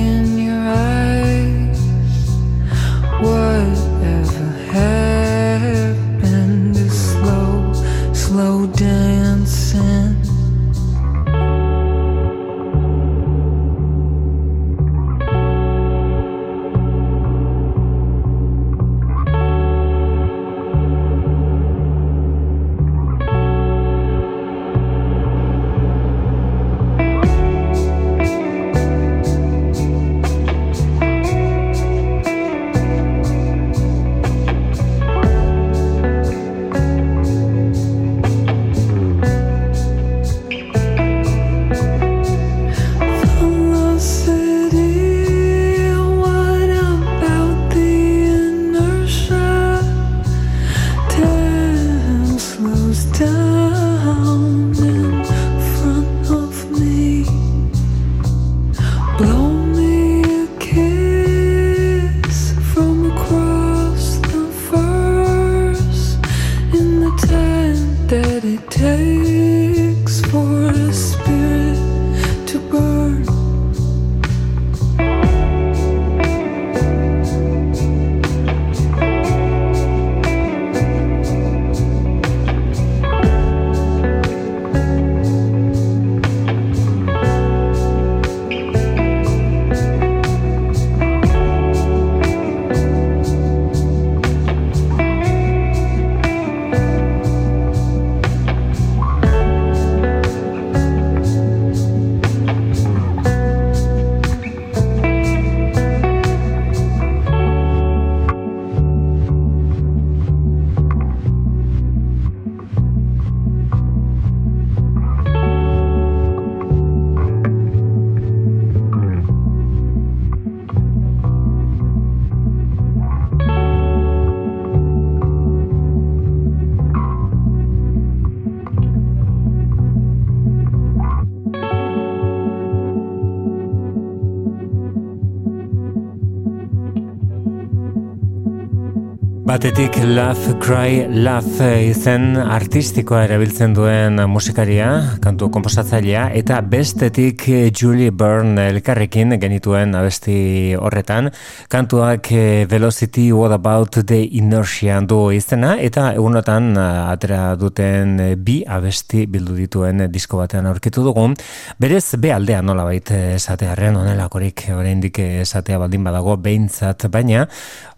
Batetik 139.54 140.00
Laugh 140.02 140.48
Cry 140.58 141.04
Laugh 141.14 141.60
izen 141.62 142.40
artistikoa 142.42 143.20
erabiltzen 143.28 143.76
duen 143.78 144.18
musikaria, 144.26 144.88
kantu 145.22 145.52
komposatzailea, 145.54 146.24
eta 146.40 146.58
bestetik 146.66 147.44
Julie 147.70 148.10
Byrne 148.10 148.64
elkarrekin 148.72 149.36
genituen 149.38 149.94
abesti 149.94 150.38
horretan, 150.74 151.30
kantuak 151.70 152.32
eh, 152.34 152.64
Velocity 152.72 153.28
What 153.30 153.54
About 153.54 154.00
the 154.02 154.24
Inertia 154.40 154.98
du 155.06 155.20
izena, 155.38 155.76
eta 155.78 156.08
egunotan 156.18 156.74
eh, 156.74 156.88
atera 157.12 157.44
duten 157.54 158.18
eh, 158.26 158.32
bi 158.34 158.64
abesti 158.66 159.28
bildu 159.30 159.60
dituen 159.60 160.08
disko 160.10 160.42
batean 160.42 160.72
aurkitu 160.72 161.06
dugun, 161.06 161.38
berez 161.78 162.16
be 162.18 162.34
aldea 162.34 162.66
nola 162.66 162.90
baita 162.90 163.22
esatearen, 163.38 164.02
onelakorik 164.02 164.66
oraindik 164.74 165.22
esatea 165.46 165.78
baldin 165.86 166.10
badago 166.10 166.40
behintzat, 166.42 167.06
baina 167.14 167.46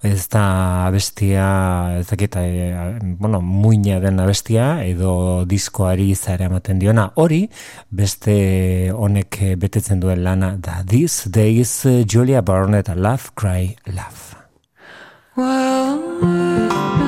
ez 0.04 0.28
da 0.30 0.44
abestia 0.92 1.45
ez 2.00 2.08
dakit, 2.10 2.36
e, 2.36 3.00
bueno, 3.20 3.42
muina 3.42 4.00
den 4.04 4.20
abestia 4.20 4.84
edo 4.86 5.46
diskoari 5.46 6.14
zara 6.16 6.50
ematen 6.50 6.80
diona. 6.80 7.10
Hori, 7.16 7.44
beste 7.90 8.92
honek 8.94 9.42
betetzen 9.62 10.00
duen 10.04 10.24
lana 10.24 10.56
da. 10.58 10.82
This 10.86 11.26
Days 11.30 11.84
Julia 12.06 12.42
Barnett 12.42 12.90
Laugh, 12.96 13.32
Cry, 13.36 13.76
Laugh 13.94 14.36
Well, 15.38 17.05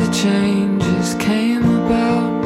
the 0.00 0.12
changes 0.12 1.14
came 1.16 1.62
about. 1.62 2.39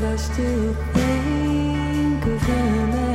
But 0.00 0.12
I 0.12 0.16
still 0.16 0.74
think 0.94 2.24
of 2.24 2.42
him 2.42 3.09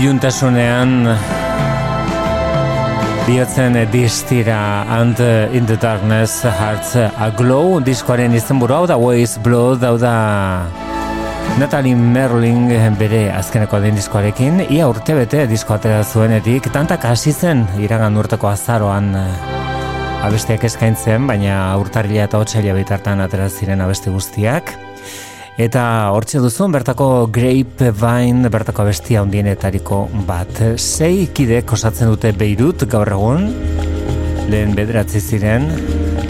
Iluntasunean 0.00 1.04
Biotzen 3.26 3.76
distira 3.92 4.86
and 4.88 5.20
in 5.52 5.66
the 5.66 5.76
darkness 5.76 6.42
hearts 6.42 6.96
a 6.96 7.28
glow 7.36 7.80
diskoaren 7.84 8.32
izenburu 8.32 8.78
hau 8.78 8.86
da 8.88 8.96
Ways 8.96 9.36
Blood 9.44 9.84
hau 9.84 9.98
da 10.00 10.14
Natalie 11.60 11.92
Merling 11.92 12.72
bere 12.96 13.26
azkeneko 13.34 13.80
den 13.84 14.00
diskoarekin. 14.00 14.64
Ia 14.70 14.88
urte 14.88 15.12
bete 15.18 15.44
disko 15.50 15.76
atera 15.76 16.00
zuenetik 16.02 16.72
tantak 16.72 17.04
hasi 17.04 17.36
zen 17.36 17.66
iragan 17.76 18.16
urteko 18.16 18.48
azaroan 18.48 19.12
abestiak 20.24 20.64
eskaintzen 20.64 21.28
baina 21.28 21.76
urtarrila 21.76 22.24
eta 22.24 22.40
otxaila 22.40 22.78
bitartan 22.80 23.20
atera 23.20 23.52
ziren 23.52 23.84
abesti 23.84 24.08
guztiak 24.16 24.78
Eta 25.60 26.08
hortxe 26.14 26.40
duzun, 26.40 26.72
bertako 26.72 27.26
Grapevine, 27.34 28.48
bertako 28.48 28.86
bestia 28.86 29.20
handienetariko 29.20 29.98
bat. 30.24 30.62
Sei 30.80 31.26
kidek 31.36 31.74
osatzen 31.76 32.08
dute 32.08 32.30
Beirut 32.32 32.86
gaur 32.88 33.10
egun, 33.12 33.44
lehen 34.48 34.72
bederatzi 34.78 35.20
ziren, 35.20 35.68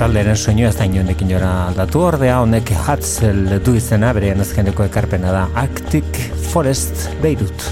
talderen 0.00 0.34
soinu 0.34 0.66
ez 0.66 0.74
da 0.80 0.88
inoenekin 0.90 1.30
jora 1.30 1.52
aldatu 1.68 2.02
ordea, 2.08 2.40
honek 2.42 2.74
Hatzel 2.88 3.60
du 3.62 3.76
izena, 3.78 4.10
bere 4.18 4.34
azkeneko 4.34 4.88
ekarpena 4.90 5.30
da 5.36 5.46
Arctic 5.62 6.24
Forest 6.50 7.06
Beirut. 7.22 7.70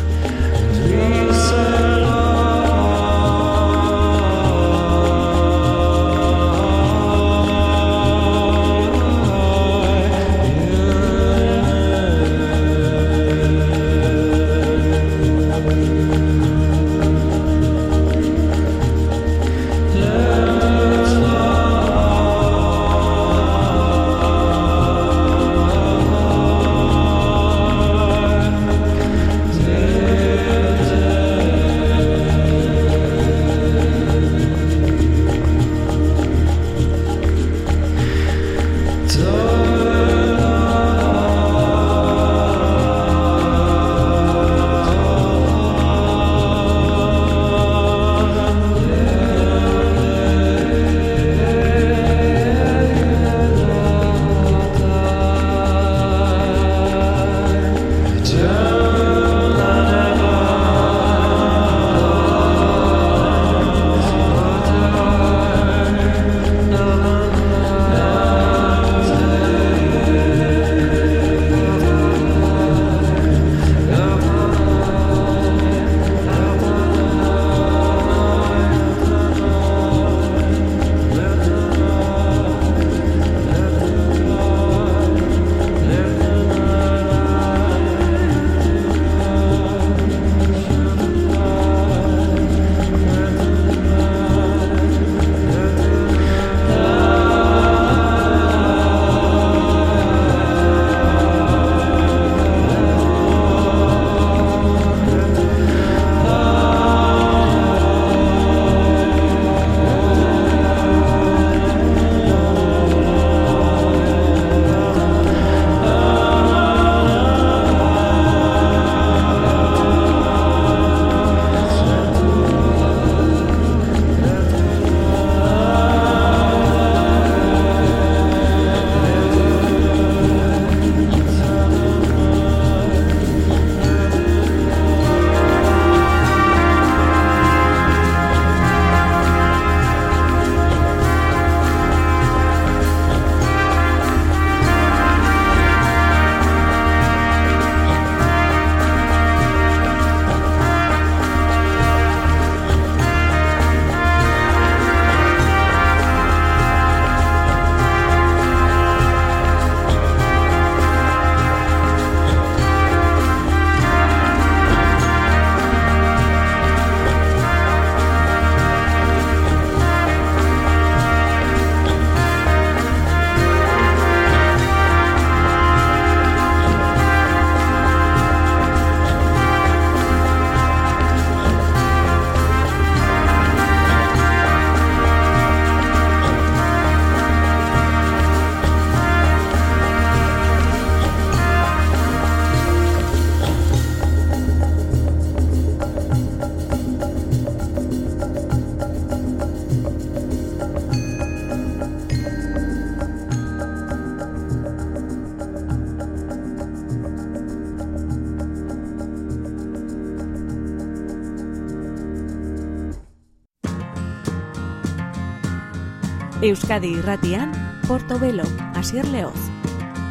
Euskadi 216.69 216.99
irratian, 217.01 217.49
Portobelo, 217.89 218.45
Asier 218.77 219.07
Leoz. 219.09 219.39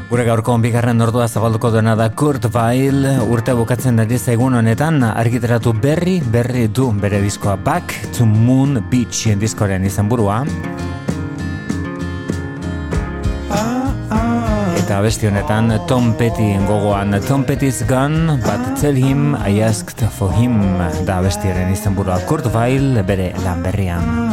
Gure 0.09 0.23
gaurko 0.25 0.55
bigarren 0.57 0.97
ordua 1.05 1.27
zabalduko 1.29 1.69
duena 1.69 1.93
da 1.93 2.07
Kurt 2.09 2.47
Weill 2.49 3.05
urte 3.29 3.53
bukatzen 3.53 4.01
ari 4.01 4.17
zaigun 4.17 4.57
honetan 4.57 5.03
argitaratu 5.05 5.75
berri 5.77 6.15
berri 6.33 6.65
du 6.65 6.87
bere 6.97 7.21
diskoa 7.21 7.59
Back 7.61 7.93
to 8.17 8.25
Moon 8.25 8.81
Beach 8.89 9.37
diskoren 9.37 9.85
izan 9.85 10.09
burua 10.09 10.39
eta 14.81 14.97
besti 15.05 15.29
honetan 15.29 15.75
Tom 15.85 16.15
Petty 16.17 16.55
gogoan 16.65 17.19
Tom 17.27 17.45
Petty's 17.45 17.83
gone 17.85 18.39
but 18.41 18.81
tell 18.81 18.97
him 18.97 19.35
I 19.45 19.61
asked 19.61 20.01
for 20.17 20.33
him 20.33 20.57
da 21.05 21.21
bestiaren 21.21 21.69
izan 21.69 21.93
burua 21.93 22.17
Kurt 22.25 22.49
Weill 22.49 23.03
bere 23.05 23.35
lan 23.45 23.61
berrian 23.61 24.26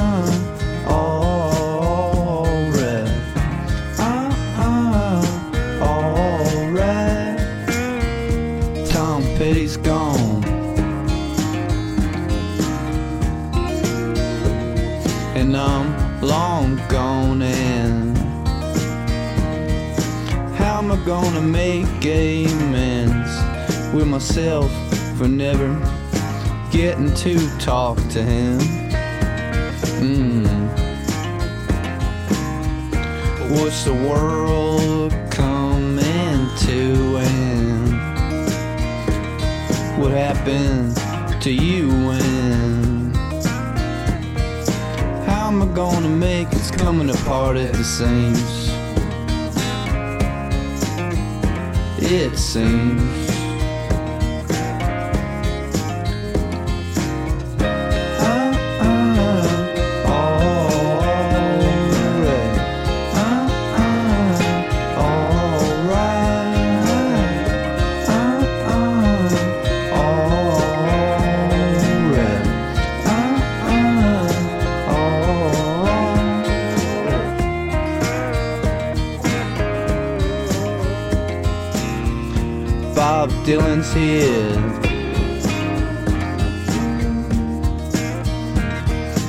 Dylan's 83.45 83.92
here. 83.92 84.57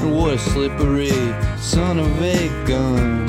And 0.01 0.15
what 0.15 0.35
a 0.35 0.39
slippery 0.39 1.09
son 1.59 1.99
of 1.99 2.21
a 2.21 2.47
gun. 2.65 3.27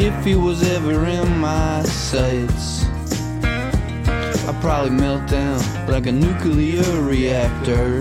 If 0.00 0.24
he 0.24 0.34
was 0.36 0.62
ever 0.62 1.04
in 1.04 1.36
my 1.36 1.82
sights, 1.82 2.86
I'd 3.44 4.58
probably 4.62 4.92
melt 4.92 5.28
down 5.28 5.60
like 5.86 6.06
a 6.06 6.12
nuclear 6.12 7.02
reactor. 7.02 8.00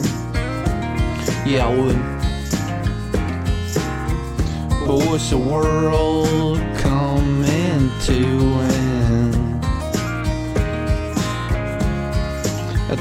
Yeah, 1.46 1.68
I 1.68 1.76
would. 1.76 2.00
But 4.88 5.06
what's 5.06 5.32
the 5.32 5.38
world 5.38 6.60
coming 6.78 7.92
to? 8.06 9.01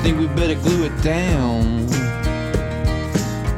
Think 0.02 0.18
we 0.18 0.26
better 0.28 0.54
glue 0.54 0.84
it 0.84 1.02
down. 1.02 1.86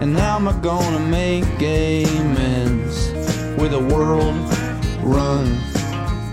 And 0.02 0.16
how 0.16 0.36
am 0.36 0.48
I 0.48 0.58
gonna 0.60 0.98
make 0.98 1.44
amends 1.44 3.12
with 3.60 3.72
a 3.74 3.80
world 3.94 4.34
run 5.04 5.46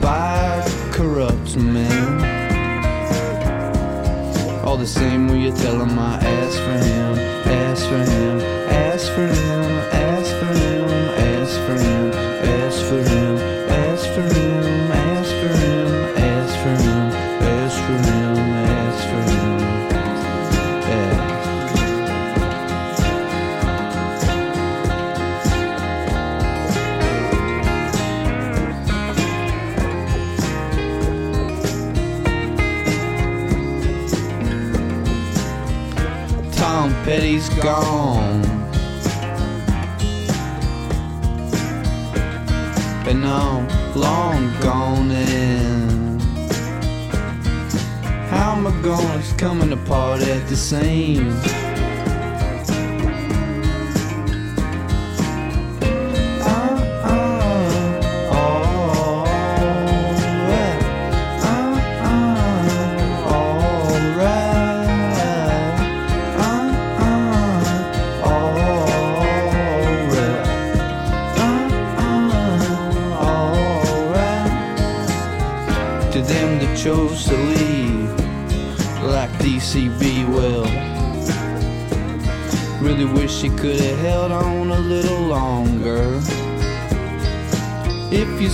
by 0.01 0.67
corrupt 0.91 1.55
men? 1.57 2.25
All 4.65 4.77
the 4.77 4.87
same, 4.87 5.27
will 5.27 5.35
you 5.35 5.51
tell 5.51 5.79
him 5.79 5.99
I 5.99 6.15
asked 6.15 6.61
for 6.67 6.79
him, 6.89 7.19
asked 7.65 7.87
for 7.87 8.03
him, 8.11 8.39
asked 8.89 9.11
for 9.11 9.27
him, 9.27 9.61
asked 9.93 10.33
for 10.39 10.53
him, 10.63 10.89
asked 11.35 11.59
for 11.67 11.77
him, 11.77 12.13
asked 12.49 12.83
for 12.87 13.01
him, 13.03 13.37
asked 13.77 14.09
for 14.15 14.23
him, 14.23 14.39
asked 14.49 14.79
for 14.87 14.88
gone. 37.61 38.45
And 43.07 43.25
I'm 43.25 43.67
long 43.95 44.53
gone 44.61 45.11
in. 45.11 46.19
How 48.29 48.55
am 48.55 48.67
I 48.67 48.81
gonna 48.81 49.17
It's 49.17 49.33
coming 49.33 49.73
apart 49.73 50.21
at 50.21 50.47
the 50.47 50.55
seams. 50.55 51.68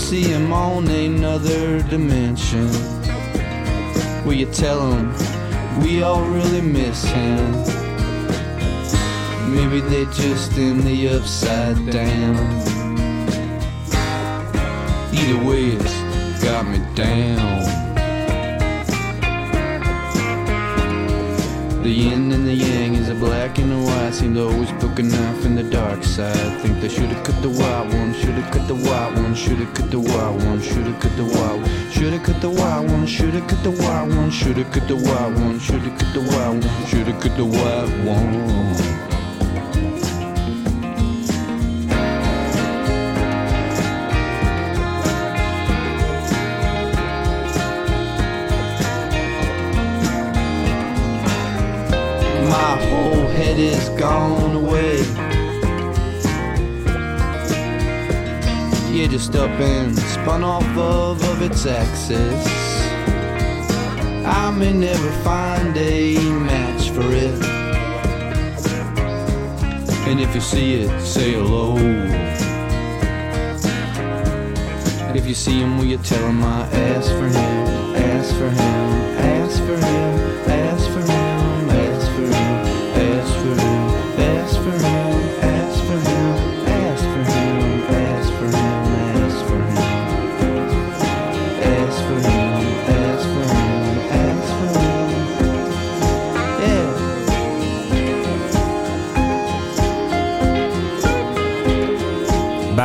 See 0.06 0.22
him 0.22 0.54
on 0.54 0.88
another 0.88 1.82
dimension, 1.90 2.68
will 4.24 4.34
you 4.34 4.46
tell 4.46 4.92
him 4.92 5.12
we 5.82 6.04
all 6.04 6.22
really 6.26 6.62
miss 6.62 7.04
him? 7.06 7.52
Maybe 9.52 9.80
they're 9.80 10.14
just 10.14 10.60
in 10.60 10.86
the 10.86 11.10
upside 11.10 11.90
down. 11.90 12.36
Either 15.12 15.44
way, 15.44 15.70
it's 15.70 16.44
got 16.44 16.68
me 16.68 16.78
down. 16.94 17.64
The 21.82 21.90
yin 21.90 22.32
and 22.32 22.46
the 22.46 22.54
yang 22.54 22.94
is 22.94 23.10
a 23.10 23.16
black 23.16 23.58
and 23.58 23.74
a 23.74 23.85
to 24.22 24.48
always 24.48 24.72
poke 24.74 25.00
a 25.00 25.04
knife 25.04 25.46
in 25.46 25.56
the 25.56 25.64
dark 25.64 26.02
side. 26.04 26.62
Think 26.62 26.80
they 26.80 26.88
should've 26.88 27.22
cut 27.24 27.42
the 27.42 27.50
white 27.50 27.88
one, 27.94 28.14
should've 28.14 28.50
cut 28.52 28.66
the 28.68 28.76
white 28.76 29.14
one, 29.16 29.36
should've 29.36 29.74
cut 29.74 29.92
the 29.92 30.00
white 30.00 30.46
one, 30.46 30.62
should've 30.62 31.00
cut 31.02 31.16
the 31.18 31.26
white 31.26 31.60
one, 31.60 31.92
should've 31.92 32.24
cut 32.24 32.42
the 32.42 32.50
white 32.50 32.88
one, 32.88 33.06
should've 33.06 33.48
cut 33.48 33.64
the 33.64 33.72
white 33.72 34.08
one, 34.08 34.32
should've 34.32 34.72
cut 34.72 34.88
the 34.88 34.96
white 34.96 35.34
one, 35.36 35.60
should've 35.60 35.98
cut 35.98 36.14
the 36.14 36.22
white 36.22 36.48
one, 36.48 36.86
should've 36.86 37.20
cut 37.20 37.36
the 37.36 37.46
white 37.46 38.06
one. 38.06 39.05
Gone 54.06 54.56
away. 54.56 54.98
Yeah, 58.94 59.08
just 59.08 59.36
up 59.36 59.50
and 59.60 59.98
spun 59.98 60.44
off 60.44 60.70
of, 60.78 61.24
of 61.32 61.42
its 61.42 61.66
axis. 61.66 62.46
I 64.42 64.52
may 64.52 64.74
never 64.74 65.12
find 65.24 65.76
a 65.76 66.18
match 66.52 66.92
for 66.92 67.08
it. 67.26 67.38
And 70.08 70.20
if 70.20 70.36
you 70.36 70.42
see 70.42 70.76
it, 70.82 71.02
say 71.02 71.32
hello. 71.32 71.78
If 75.16 75.26
you 75.26 75.34
see 75.34 75.62
him, 75.62 75.78
will 75.78 75.86
you 75.86 75.98
tell 75.98 76.28
him 76.30 76.44
I 76.44 76.62
asked 76.92 77.14
for 77.20 77.30
him, 77.38 77.96
ask 78.14 78.36
for 78.36 78.50
him, 78.50 78.86
ask 79.40 79.58
for 79.68 79.78
him, 79.88 80.35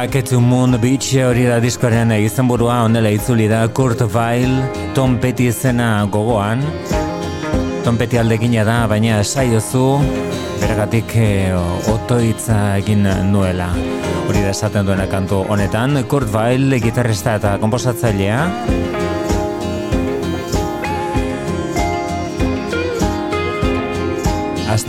Back 0.00 0.24
to 0.30 0.40
Moon 0.40 0.78
Beach 0.80 1.10
hori 1.20 1.42
da 1.44 1.58
diskoaren 1.60 2.14
izenburua 2.16 2.78
onela 2.86 3.10
itzuli 3.12 3.44
da 3.50 3.66
Kurt 3.68 4.00
Weill 4.14 4.54
Tom 4.96 5.18
Petty 5.20 5.50
izena 5.50 6.06
gogoan. 6.08 6.62
Tom 7.84 7.98
Petty 8.00 8.16
aldekina 8.16 8.64
da, 8.64 8.78
baina 8.88 9.18
saiozu 9.20 10.00
bergatik 10.62 11.12
e, 11.20 11.28
otoitza 11.92 12.78
egin 12.78 13.04
nuela. 13.28 13.68
Hori 14.24 14.40
da 14.40 14.54
esaten 14.54 14.88
duena 14.88 15.04
kantu 15.04 15.42
honetan 15.52 16.00
Kurt 16.08 16.32
Weill 16.32 16.80
gitarrista 16.80 17.36
eta 17.36 17.58
komposatzailea 17.60 18.40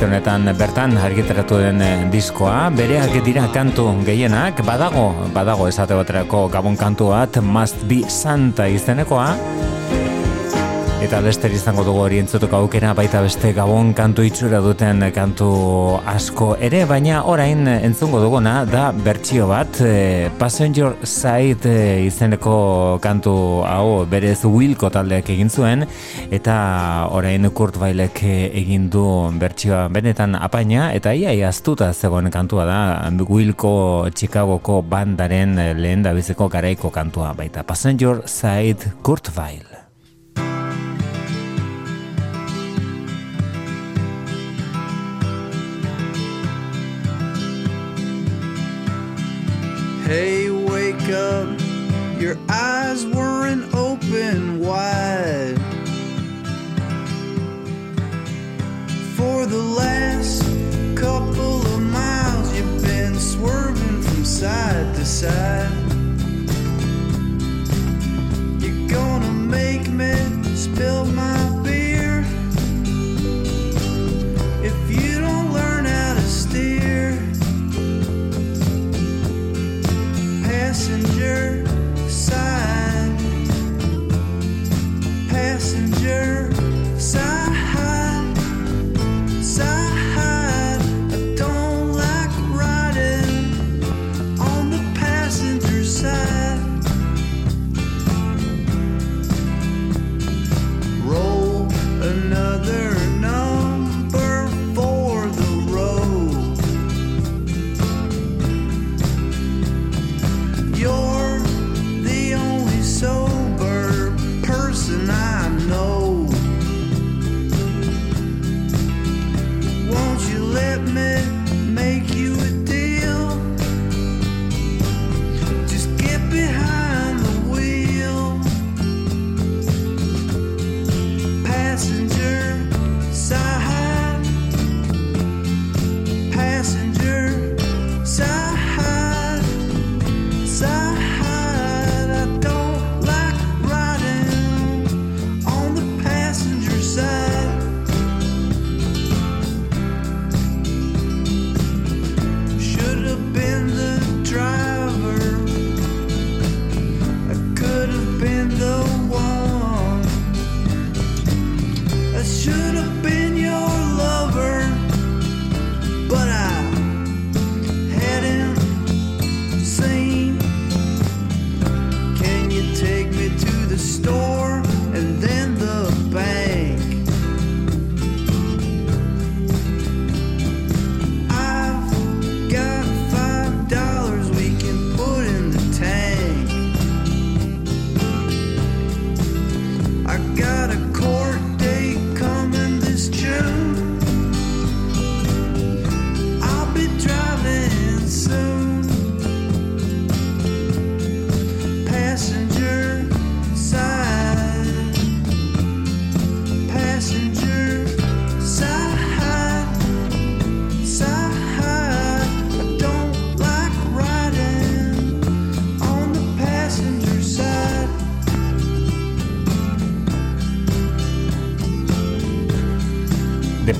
Aste 0.01 0.09
honetan 0.09 0.49
bertan 0.57 0.95
argitaratu 0.97 1.59
den 1.61 1.77
eh, 1.85 2.07
diskoa, 2.09 2.71
bereak 2.73 3.19
dira 3.21 3.43
kantu 3.53 3.83
gehienak, 4.01 4.63
badago, 4.65 5.03
badago 5.29 5.67
esate 5.69 5.93
baterako 5.93 6.47
gabon 6.49 6.73
kantu 6.73 7.11
bat, 7.13 7.37
Must 7.37 7.85
Be 7.85 7.99
Santa 8.09 8.65
izenekoa, 8.65 9.27
Eta 11.01 11.17
bester 11.25 11.49
izango 11.49 11.81
dugu 11.81 12.03
hori 12.03 12.19
entzutuko 12.21 12.59
aukera 12.61 12.91
baita 12.93 13.23
beste 13.25 13.49
gabon 13.57 13.87
kantu 13.97 14.21
itxura 14.21 14.59
duten 14.61 15.01
kantu 15.15 15.47
asko 16.05 16.51
ere, 16.61 16.83
baina 16.85 17.23
orain 17.25 17.65
entzungo 17.71 18.19
duguna 18.21 18.53
da 18.69 18.91
bertsio 18.93 19.47
bat, 19.49 19.79
eh, 19.81 20.29
Passenger 20.37 20.93
Side 21.01 21.65
eh, 21.65 22.05
izeneko 22.05 22.99
kantu 23.01 23.33
hau 23.65 24.05
berez 24.05 24.43
Wilco 24.45 24.91
taldeak 24.93 25.33
egin 25.33 25.49
zuen, 25.49 25.87
eta 26.29 26.59
orain 27.17 27.49
Kurt 27.49 27.81
Weillek 27.81 28.21
egin 28.61 28.85
du 28.93 29.07
bertsioa 29.41 29.87
benetan 29.89 30.37
apaina, 30.37 30.91
eta 30.93 31.15
ia 31.17 31.33
iaztuta 31.33 31.89
zegoen 31.97 32.29
kantua 32.29 32.69
da, 32.69 32.79
Wilco 33.25 34.05
Chicagoko 34.13 34.83
bandaren 34.85 35.57
lehen 35.81 36.05
da 36.05 36.13
biziko 36.13 36.45
garaiko 36.47 36.93
kantua 36.93 37.33
baita. 37.33 37.65
Passenger 37.65 38.21
Side 38.29 39.01
Kurt 39.01 39.33
Weill. 39.33 39.70
Your 52.21 52.37
eyes 52.49 53.03
weren't 53.03 53.73
open 53.73 54.59
wide. 54.59 55.57
For 59.17 59.47
the 59.47 59.57
last 59.57 60.43
couple 60.95 61.65
of 61.65 61.81
miles, 61.81 62.55
you've 62.55 62.83
been 62.83 63.15
swerving 63.17 64.03
from 64.03 64.23
side 64.23 64.93
to 64.97 65.03
side. 65.03 65.71
You're 68.61 68.87
gonna 68.87 69.31
make 69.31 69.89
me 69.89 70.13
spill 70.55 71.05
my 71.05 71.59
beer 71.63 71.90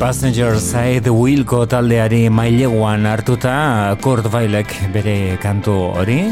Passenger 0.02 0.58
Side 0.58 1.12
Wilco 1.14 1.60
taldeari 1.70 2.24
maileguan 2.34 3.04
hartuta 3.06 3.52
Kurt 4.02 4.26
Bailek 4.34 4.72
bere 4.89 5.38
kantu 5.38 5.76
hori. 5.93 6.24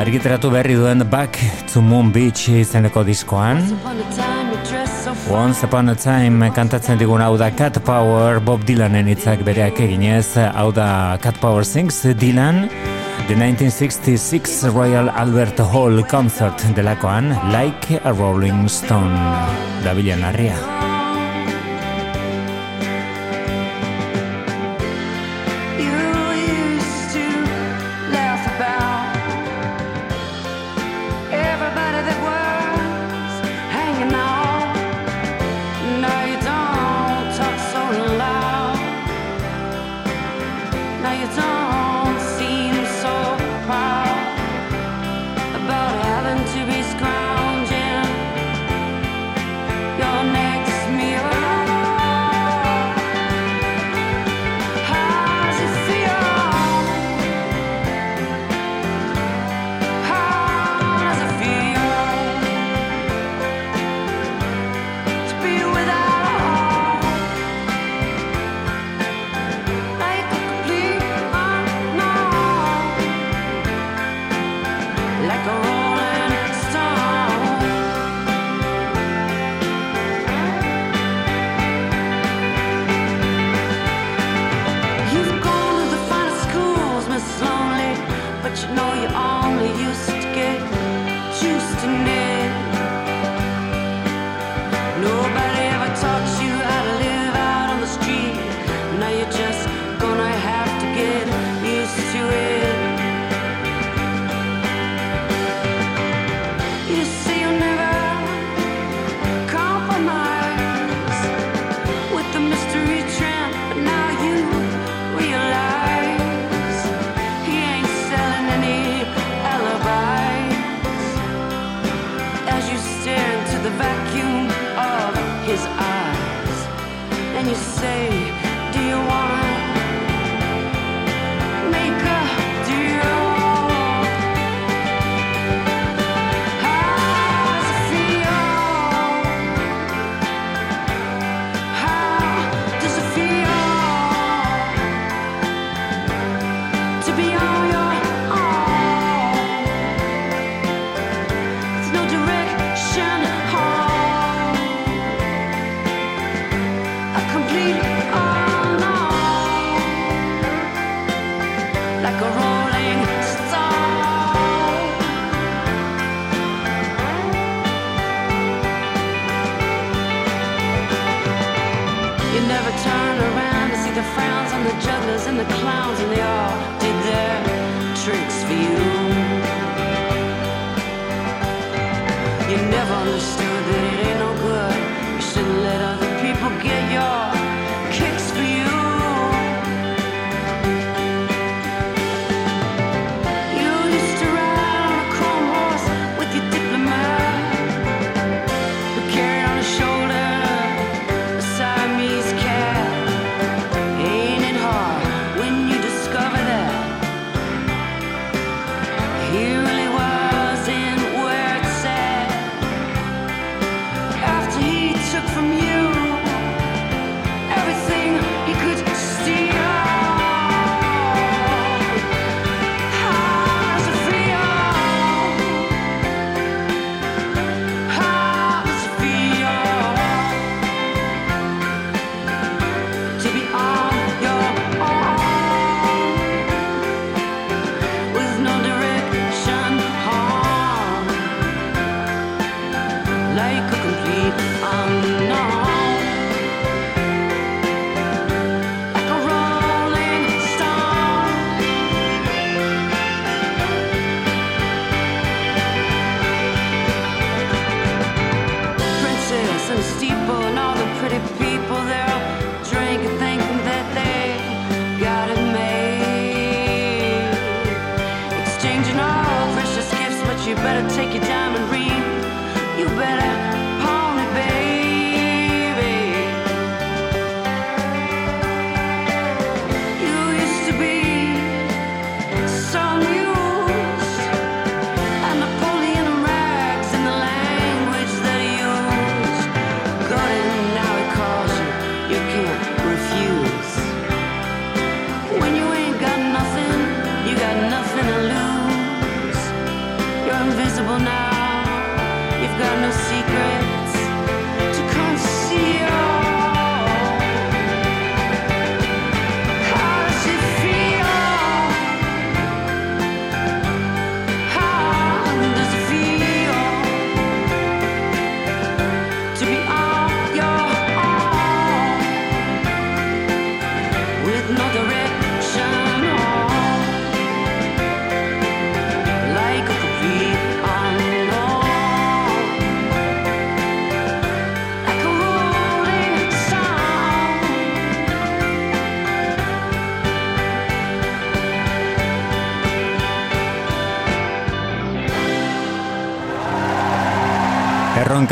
Argitratu 0.00 0.48
berri 0.48 0.72
duen 0.78 1.04
Back 1.12 1.36
to 1.68 1.82
Moon 1.84 2.08
Beach 2.14 2.46
izeneko 2.48 3.04
diskoan. 3.04 3.60
Once 5.28 5.66
Upon 5.68 5.92
a 5.92 5.94
Time 5.94 6.48
kantatzen 6.56 6.96
digun 6.96 7.20
hau 7.20 7.36
da 7.36 7.50
Cat 7.52 7.76
Power 7.84 8.40
Bob 8.40 8.64
Dylanen 8.64 9.12
hitzak 9.12 9.44
bereak 9.44 9.82
eginez. 9.84 10.38
Hau 10.56 10.70
da 10.72 11.18
Cat 11.20 11.36
Power 11.44 11.68
Sings 11.68 12.06
Dylan. 12.16 12.70
The 13.28 13.36
1966 13.36 14.72
Royal 14.72 15.10
Albert 15.12 15.60
Hall 15.60 16.00
Concert 16.08 16.64
delakoan 16.72 17.36
Like 17.52 18.00
a 18.00 18.16
Rolling 18.16 18.64
Stone. 18.64 19.12
Dabilen 19.84 20.24
harria. 20.24 20.73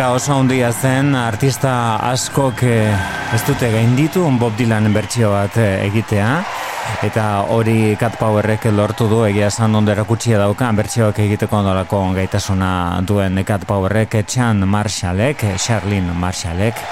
Erronka 0.02 0.16
oso 0.18 0.34
handia 0.34 0.72
zen 0.74 1.14
artista 1.14 1.72
askok 2.08 2.64
eh, 2.66 3.34
ez 3.36 3.38
dute 3.46 3.68
gainditu 3.70 4.24
Bob 4.40 4.56
Dylan 4.58 4.88
bertsio 4.90 5.30
bat 5.30 5.54
eh, 5.62 5.84
egitea. 5.86 6.30
Eta 7.06 7.26
hori 7.54 7.94
Cat 8.00 8.16
Powerrek 8.18 8.66
lortu 8.74 9.06
du 9.06 9.20
egia 9.28 9.46
esan 9.46 9.78
ondo 9.78 9.94
erakutsia 9.94 10.40
daukan 10.42 10.80
bertsioak 10.80 11.22
egiteko 11.22 11.60
ondolako 11.60 12.02
gaitasuna 12.18 12.72
duen 13.06 13.44
Cat 13.46 13.62
Powerrek 13.62 14.24
Chan 14.26 14.66
Marshallek, 14.66 15.46
Charlene 15.54 16.18
Marshallek 16.18 16.82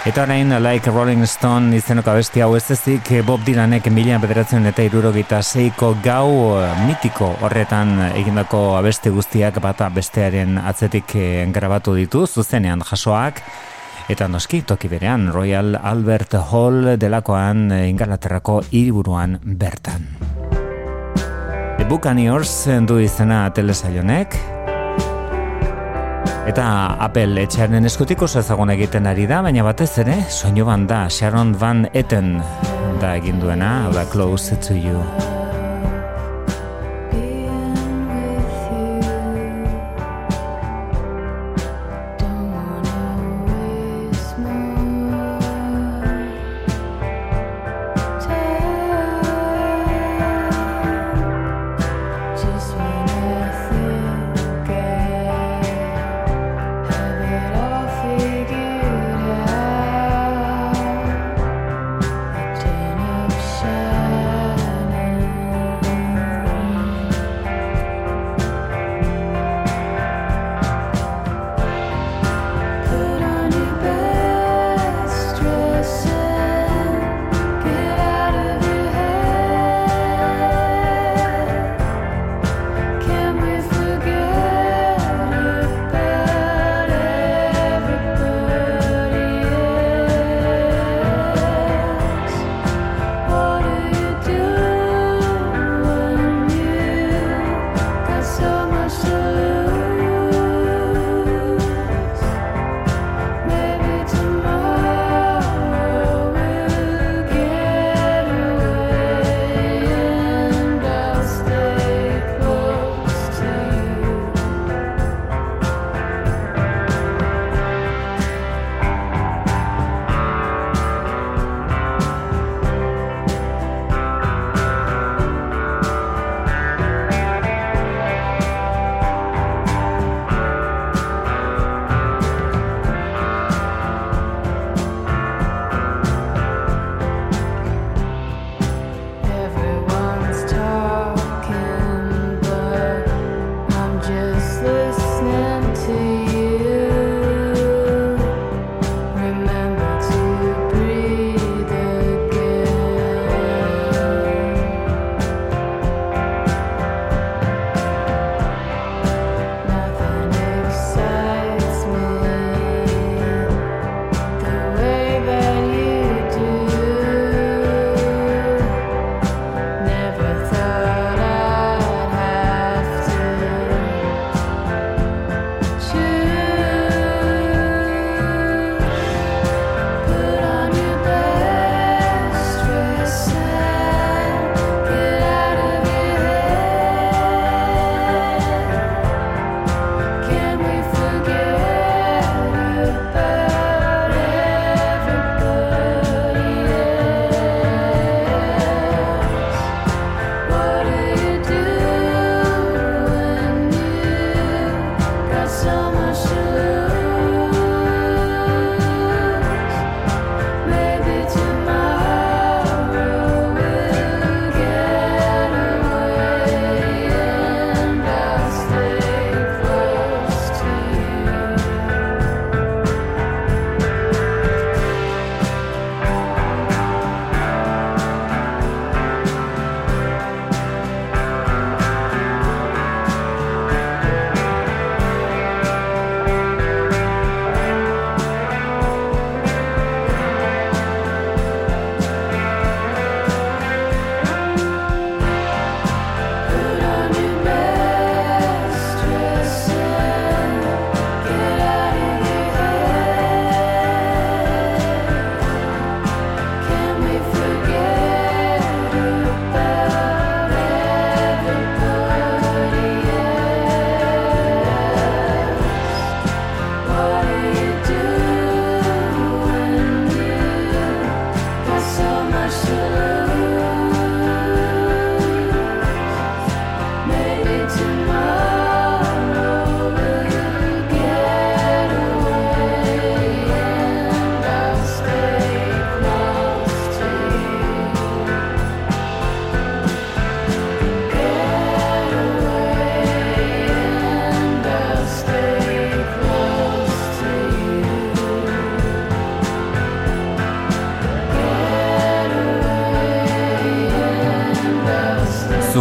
Eta 0.00 0.22
orain, 0.22 0.48
like 0.64 0.90
Rolling 0.90 1.26
Stone 1.28 1.76
izeneko 1.76 2.14
abesti 2.14 2.40
hau 2.40 2.54
ez 2.56 2.70
ezik, 2.72 3.10
Bob 3.26 3.42
Dylanek 3.44 3.90
mila 3.92 4.16
bederatzen 4.22 4.64
eta 4.70 4.80
irurogeita 4.86 5.42
zeiko 5.42 5.90
gau 6.00 6.56
mitiko 6.86 7.28
horretan 7.44 7.98
egindako 8.06 8.78
abesti 8.78 9.12
guztiak 9.12 9.58
bata 9.60 9.90
bestearen 9.92 10.56
atzetik 10.56 11.12
eh, 11.20 11.44
grabatu 11.52 11.92
ditu, 11.98 12.24
zuzenean 12.24 12.80
jasoak, 12.80 13.42
eta 14.08 14.24
noski 14.24 14.62
toki 14.64 14.88
berean 14.88 15.28
Royal 15.34 15.76
Albert 15.76 16.38
Hall 16.48 16.94
delakoan 16.96 17.66
eh, 17.68 17.90
Ingalaterrako 17.92 18.62
hiriburuan 18.70 19.36
bertan. 19.44 20.08
The 21.76 21.84
Buccaneers 21.84 22.54
du 22.88 22.96
izena 23.04 23.50
telesaionek, 23.52 24.40
Eta 26.50 26.66
Apple 27.04 27.44
etxearen 27.44 27.86
eskutik 27.86 28.22
oso 28.26 28.40
ezagun 28.40 28.72
egiten 28.74 29.06
ari 29.06 29.26
da, 29.30 29.42
baina 29.46 29.66
batez 29.66 29.92
ere, 30.04 30.20
soinu 30.28 30.66
banda 30.68 31.04
Sharon 31.08 31.54
Van 31.60 31.86
Etten 31.92 32.38
da 33.00 33.14
egin 33.16 33.40
duena, 33.40 33.84
hau 33.84 33.92
da 33.96 34.08
Close 34.10 34.56
to 34.66 34.74
You. 34.74 35.39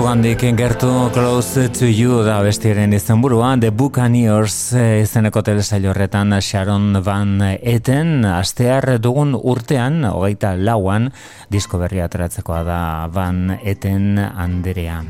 Zugandik 0.09 0.41
gertu 0.57 1.11
Close 1.13 1.69
to 1.69 1.85
You 1.85 2.23
da 2.25 2.39
bestiaren 2.41 2.95
izenburua. 2.97 3.51
The 3.61 3.69
Buccaneers 3.69 4.73
eh, 4.73 5.03
izeneko 5.03 5.43
telesail 5.45 5.83
horretan 5.85 6.33
Sharon 6.41 6.97
Van 7.05 7.35
Eten 7.61 8.25
astear 8.25 8.97
dugun 8.97 9.35
urtean 9.37 10.01
hogeita 10.09 10.55
lauan 10.57 11.11
disko 11.53 11.77
berria 11.77 12.07
ateratzekoa 12.09 12.63
da 12.65 12.79
Van 13.13 13.59
Eten 13.61 14.17
Anderea 14.17 15.03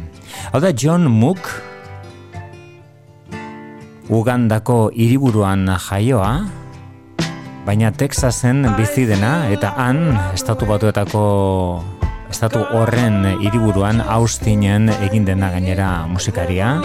Hau 0.52 0.60
da 0.60 0.74
John 0.76 1.08
Mook 1.08 1.48
Ugandako 4.10 4.90
hiriburuan 4.92 5.64
jaioa 5.78 6.34
baina 7.64 7.94
Texasen 7.96 8.68
bizi 8.76 9.08
dena 9.08 9.48
eta 9.48 9.72
han 9.80 10.12
estatu 10.36 10.68
batuetako 10.68 11.24
estatu 12.30 12.62
horren 12.76 13.26
hiriburuan 13.40 14.02
Austinen 14.02 14.90
egin 15.02 15.26
dena 15.26 15.52
gainera 15.54 15.90
musikaria. 16.08 16.78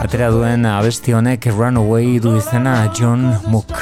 Atera 0.00 0.30
duen 0.32 0.64
abesti 0.66 1.12
honek 1.12 1.50
Runaway 1.52 2.18
du 2.24 2.36
izena 2.38 2.76
John 2.96 3.26
Mook. 3.52 3.76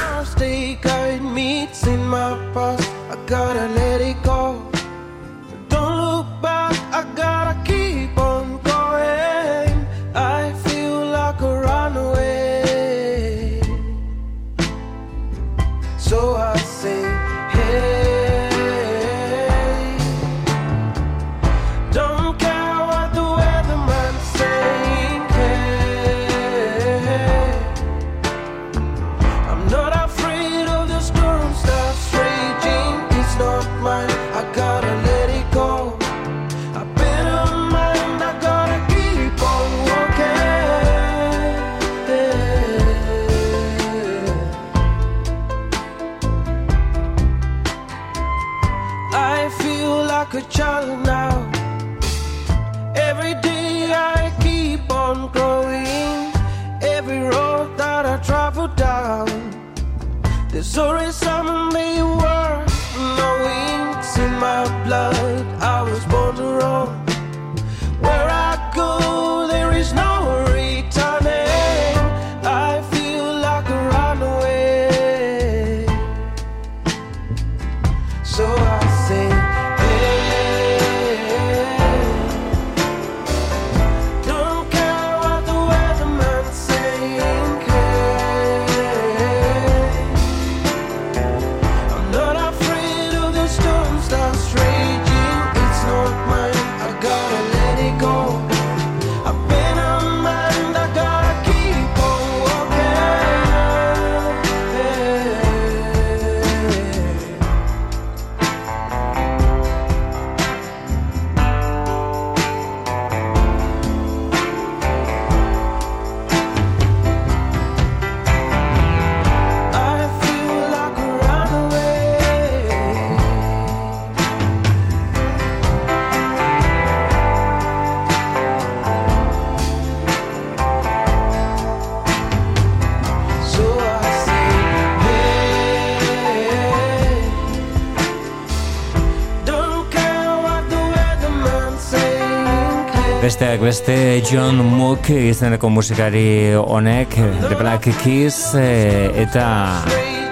John 144.25 144.57
Mook 144.65 145.07
izeneko 145.13 145.69
musikari 145.69 146.51
honek 146.57 147.13
The 147.47 147.55
Black 147.55 147.85
Keys 148.01 148.55
eh, 148.59 149.07
eta 149.15 149.45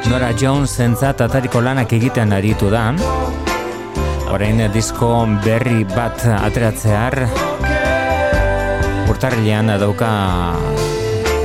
Nora 0.09 0.33
Jones 0.35 0.73
entzat 0.83 1.21
atariko 1.23 1.61
lanak 1.63 1.93
egiten 1.95 2.33
aritu 2.35 2.71
da. 2.73 2.89
Orain 4.33 4.59
disko 4.73 5.11
berri 5.45 5.85
bat 5.93 6.25
ateratzear 6.35 7.19
urtarrilean 9.07 9.71
dauka 9.79 10.11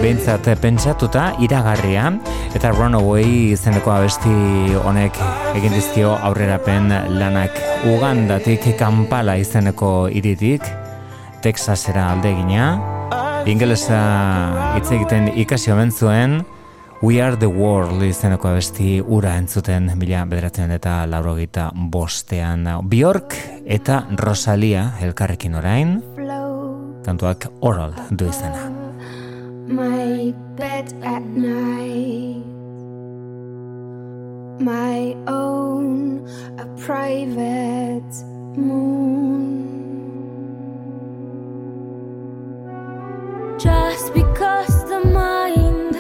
behintzat 0.02 0.50
pentsatuta 0.58 1.30
iragarria 1.38 2.10
eta 2.50 2.74
Runaway 2.74 3.52
izeneko 3.54 3.94
abesti 3.94 4.74
honek 4.82 5.18
egin 5.54 5.78
dizkio 5.78 6.16
aurrerapen 6.18 6.90
lanak 7.22 7.60
Ugandatik 7.86 8.72
Kampala 8.78 9.38
izeneko 9.38 10.08
iritik 10.10 10.81
Texasera 11.42 12.08
aldegina 12.12 12.66
ingelesa 13.50 14.00
hitz 14.76 14.88
egiten 14.94 15.30
ikasi 15.44 15.72
omen 15.74 15.92
zuen 15.92 16.42
We 17.02 17.18
are 17.18 17.34
the 17.36 17.48
world 17.50 18.02
izeneko 18.06 18.52
abesti 18.52 19.00
ura 19.02 19.34
entzuten 19.40 19.90
mila 19.98 20.22
bederatzen 20.30 20.70
eta 20.70 21.00
laurogeita 21.10 21.70
bostean 21.74 22.68
Bjork 22.88 23.34
eta 23.66 24.04
Rosalia 24.22 24.92
elkarrekin 25.02 25.58
orain 25.58 25.98
kantuak 27.02 27.50
oral 27.60 27.98
du 28.10 28.30
izena 28.30 28.82
my 29.72 30.34
bed 30.54 30.92
at 31.02 31.22
night. 31.22 32.44
My 34.60 35.16
own, 35.26 36.26
a 36.58 36.66
private 36.76 38.12
moon. 38.56 39.81
Because 44.14 44.88
the 44.88 45.00
mind 45.00 45.96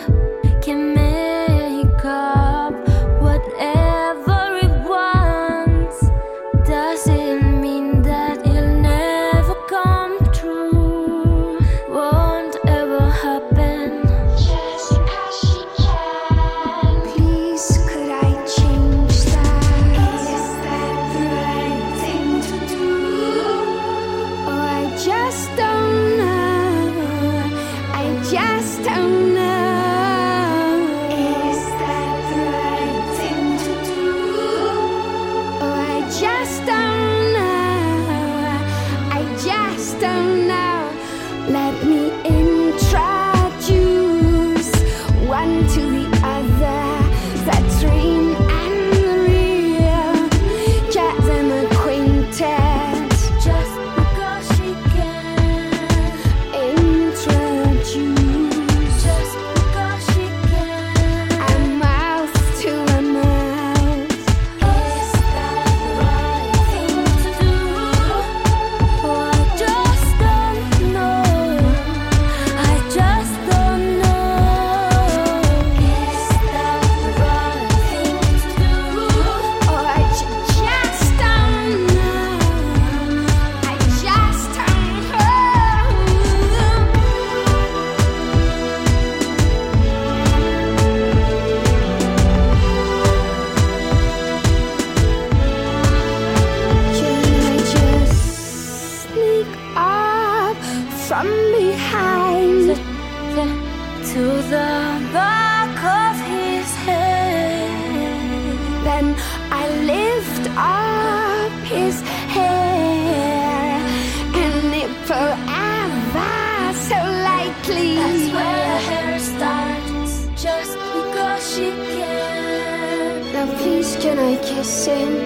can 124.62 125.21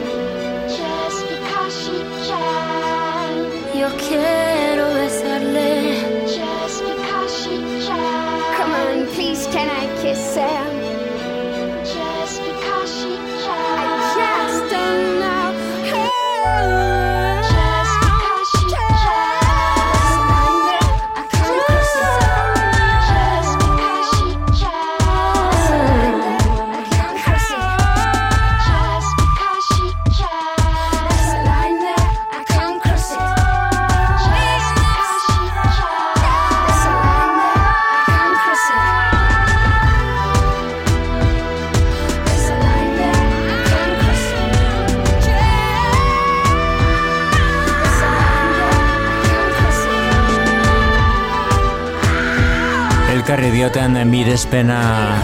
it. 53.27 53.36
Elkarri 53.36 53.51
dioten 53.51 53.98
mirespena 54.07 55.19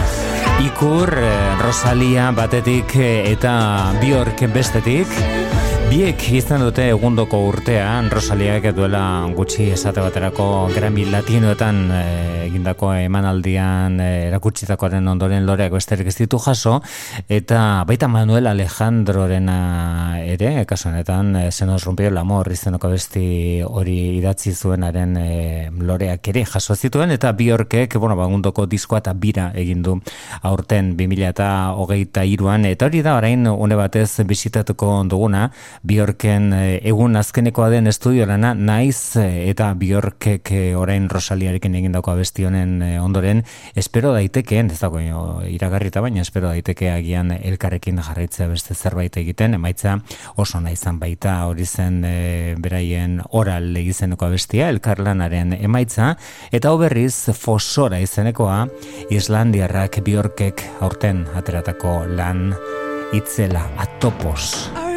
ikur, 0.59 1.07
eh, 1.15 1.55
Rosalia 1.61 2.31
batetik 2.35 2.95
eh, 2.99 3.31
eta 3.31 3.93
Bjork 4.01 4.43
bestetik. 4.51 5.07
Biek 5.93 6.23
izan 6.33 6.63
dute 6.65 6.87
egundoko 6.89 7.37
urtean, 7.51 8.07
Rosaliak 8.09 8.65
duela 8.73 9.03
gutxi 9.37 9.67
esate 9.75 10.01
baterako 10.01 10.47
Grammy 10.73 11.05
Latinoetan 11.13 11.83
eh, 11.93 12.33
egindako 12.47 12.93
emanaldian 12.95 13.99
eh, 14.01 14.27
erakutsitakoaren 14.29 15.07
ondoren 15.07 15.45
loreak 15.47 15.73
besterik 15.73 16.07
ez 16.11 16.15
ditu 16.19 16.37
jaso, 16.39 16.79
eta 17.29 17.83
baita 17.89 18.07
Manuel 18.07 18.47
Alejandrorena 18.47 20.19
ere, 20.23 20.65
kasu 20.69 20.89
honetan, 20.89 21.35
eh, 21.35 21.51
se 21.51 21.65
nos 21.65 21.83
rompió 21.83 22.09
besti 22.93 23.61
hori 23.65 24.17
idatzi 24.17 24.53
zuenaren 24.53 25.17
eh, 25.17 25.69
loreak 25.71 26.27
ere 26.27 26.45
jaso 26.45 26.75
zituen, 26.75 27.11
eta 27.11 27.31
Bjorkek, 27.31 27.97
bueno, 27.97 28.15
bagundoko 28.15 28.65
diskoa 28.65 28.99
eta 28.99 29.13
bira 29.13 29.51
egin 29.55 29.81
du 29.81 29.99
aurten 30.41 30.95
2000 30.97 31.29
eta 31.29 31.73
hogeita 31.73 32.23
iruan, 32.25 32.65
eta 32.65 32.85
hori 32.85 33.01
da 33.01 33.15
orain 33.15 33.47
une 33.47 33.75
batez 33.75 34.21
bisitatuko 34.25 35.03
duguna, 35.09 35.51
Bjorken 35.83 36.53
eh, 36.55 36.79
egun 36.87 37.17
azkenekoa 37.19 37.67
den 37.73 37.91
estudio 37.91 38.23
lana, 38.25 38.53
naiz 38.55 39.17
eh, 39.19 39.49
eta 39.49 39.67
Bjorkek 39.75 40.51
eh, 40.55 40.75
orain 40.79 41.09
Rosaliarekin 41.11 41.75
egindako 41.75 42.13
abesti 42.13 42.45
honen 42.47 42.77
ondoren, 43.03 43.41
espero 43.75 44.13
daitekeen, 44.15 44.71
ez 44.71 44.79
dago 44.79 45.01
iragarrita 45.43 45.99
baina 45.99 46.23
espero 46.23 46.47
daiteke 46.47 46.87
agian 46.91 47.33
elkarrekin 47.35 47.99
jarraitzea 47.99 48.47
beste 48.47 48.77
zerbait 48.79 49.17
egiten, 49.19 49.57
emaitza 49.59 49.97
oso 50.39 50.61
nahi 50.63 50.77
izan 50.79 51.01
baita 51.01 51.35
hori 51.49 51.67
zen 51.67 51.99
eh, 52.07 52.55
beraien 52.63 53.19
oral 53.31 53.75
izeneko 53.83 54.29
abestia, 54.29 54.69
elkarlanaren 54.71 55.57
emaitza, 55.59 56.13
eta 56.51 56.71
hau 56.71 56.79
berriz 56.79 57.35
fosora 57.35 57.99
izenekoa, 57.99 58.63
Islandiarrak 59.11 59.99
Bjorkek 60.05 60.63
aurten 60.79 61.25
ateratako 61.35 61.99
lan 62.15 62.47
itzela 63.13 63.67
atopos. 63.83 64.92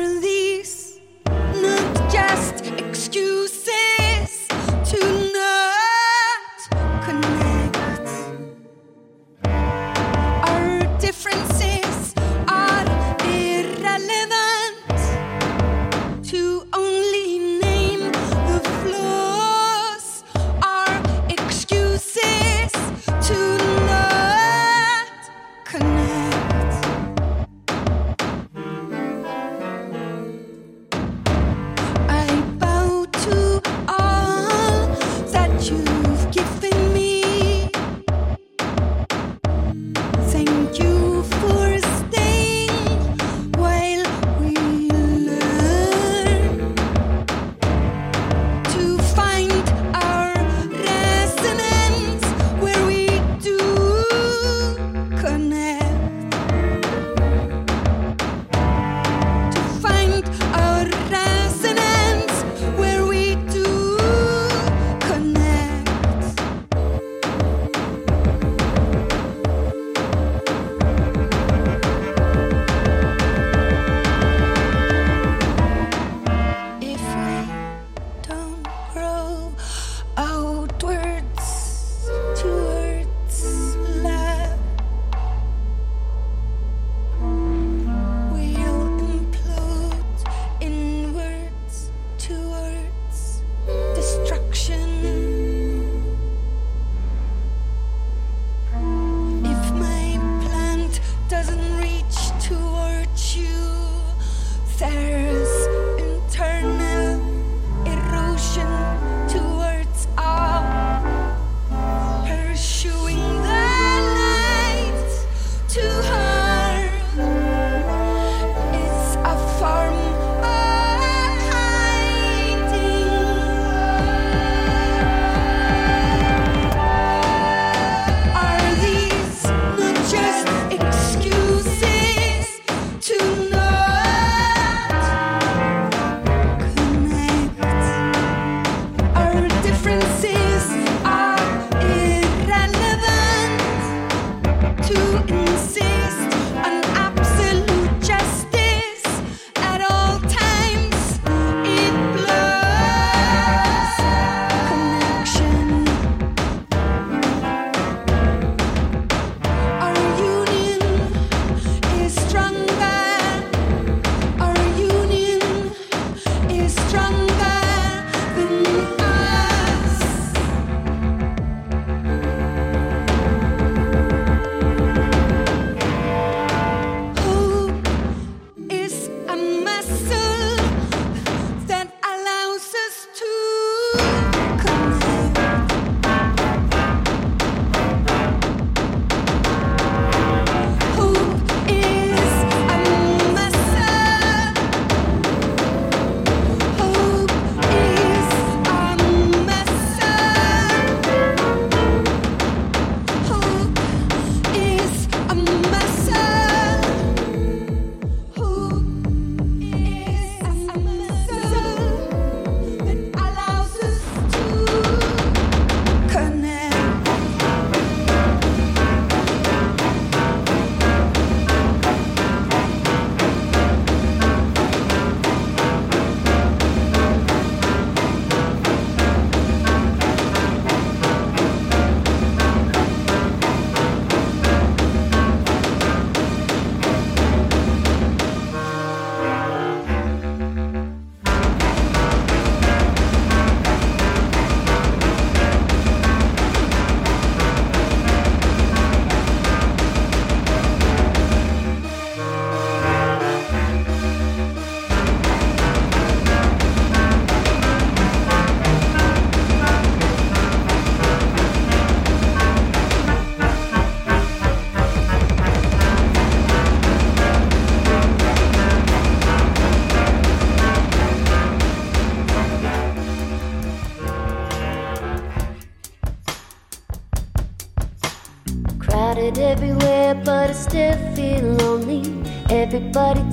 Everybody 282.67 283.26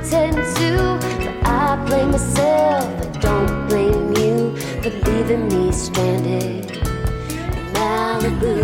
to 0.00 0.06
attend 0.06 0.36
to. 0.56 0.98
But 1.24 1.46
I 1.46 1.84
blame 1.86 2.10
myself, 2.10 2.84
I 2.84 3.18
don't 3.20 3.68
blame 3.68 4.16
you 4.16 4.56
for 4.82 4.90
leaving 5.10 5.48
me 5.48 5.72
stranded 5.72 6.70
in 6.70 7.72
Malibu. 7.74 8.56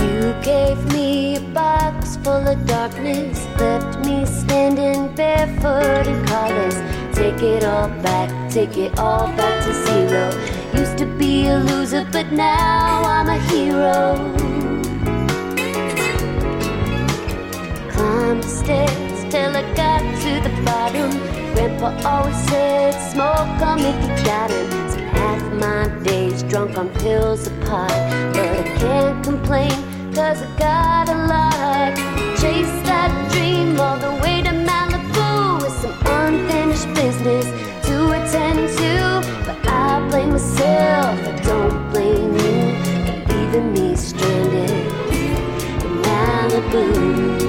You 0.00 0.34
gave 0.42 0.92
me 0.92 1.36
a 1.36 1.40
box 1.52 2.16
full 2.18 2.48
of 2.48 2.66
darkness, 2.66 3.46
left 3.58 4.04
me 4.04 4.26
standing 4.26 5.14
barefoot 5.14 6.06
and 6.06 6.28
colors. 6.28 6.74
Take 7.14 7.42
it 7.42 7.64
all 7.64 7.88
back, 8.02 8.50
take 8.50 8.76
it 8.76 8.98
all 8.98 9.26
back 9.36 9.64
to 9.64 9.72
zero. 9.86 10.55
Used 10.78 10.98
to 10.98 11.06
be 11.06 11.46
a 11.48 11.58
loser, 11.58 12.06
but 12.12 12.32
now 12.32 13.02
I'm 13.04 13.28
a 13.28 13.38
hero. 13.50 14.16
Climbed 17.92 18.42
the 18.42 18.48
stairs 18.48 19.20
till 19.32 19.56
I 19.56 19.62
got 19.74 20.02
to 20.22 20.32
the 20.46 20.52
bottom. 20.64 21.10
Grandpa 21.54 21.88
always 22.10 22.36
said, 22.48 22.92
smoke 23.12 23.60
'em 23.68 23.78
if 23.90 23.96
you 24.04 24.12
got 24.24 24.50
'em. 24.50 24.68
So 24.92 24.98
half 25.18 25.42
my 25.64 25.88
days 26.02 26.42
drunk 26.42 26.76
on 26.76 26.88
pills 27.00 27.46
apart. 27.46 27.98
But 28.34 28.50
I 28.62 28.64
can't 28.82 29.24
complain, 29.24 29.76
cause 30.14 30.42
I 30.46 30.48
got 30.58 31.08
a 31.16 31.18
lot. 31.32 31.92
Chase 32.40 32.76
that 32.88 33.10
dream 33.32 33.80
all 33.80 33.98
the 34.06 34.14
way 34.22 34.36
to 34.42 34.52
Malibu 34.68 35.30
with 35.62 35.76
some 35.82 35.96
unfinished 36.20 36.88
business 36.94 37.46
to 37.86 37.94
attend 38.18 38.60
to. 38.80 39.35
Blame 40.10 40.30
myself, 40.30 41.18
I 41.18 41.40
don't 41.42 41.90
blame 41.90 42.32
you 42.32 43.34
leaving 43.34 43.72
me 43.72 43.96
stranded 43.96 44.70
in 45.12 46.02
Malibu. 46.02 47.45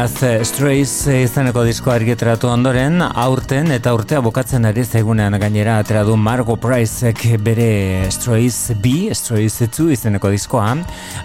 Eh, 0.00 0.44
Strays 0.48 0.92
izeneko 1.12 1.60
diskoa 1.66 1.98
argitaratu 1.98 2.48
ondoren, 2.48 3.02
aurten 3.04 3.68
eta 3.74 3.90
urtea 3.92 4.22
bukatzen 4.24 4.64
ari 4.64 4.80
zaigunean 4.80 5.34
gainera 5.42 5.74
atera 5.82 6.06
du 6.08 6.14
Margo 6.16 6.54
Priceek 6.56 7.20
bere 7.44 8.06
Strays 8.08 8.72
B, 8.80 9.10
Strays 9.12 9.58
2 9.60 9.90
izeneko 9.92 10.30
diskoa. 10.32 10.70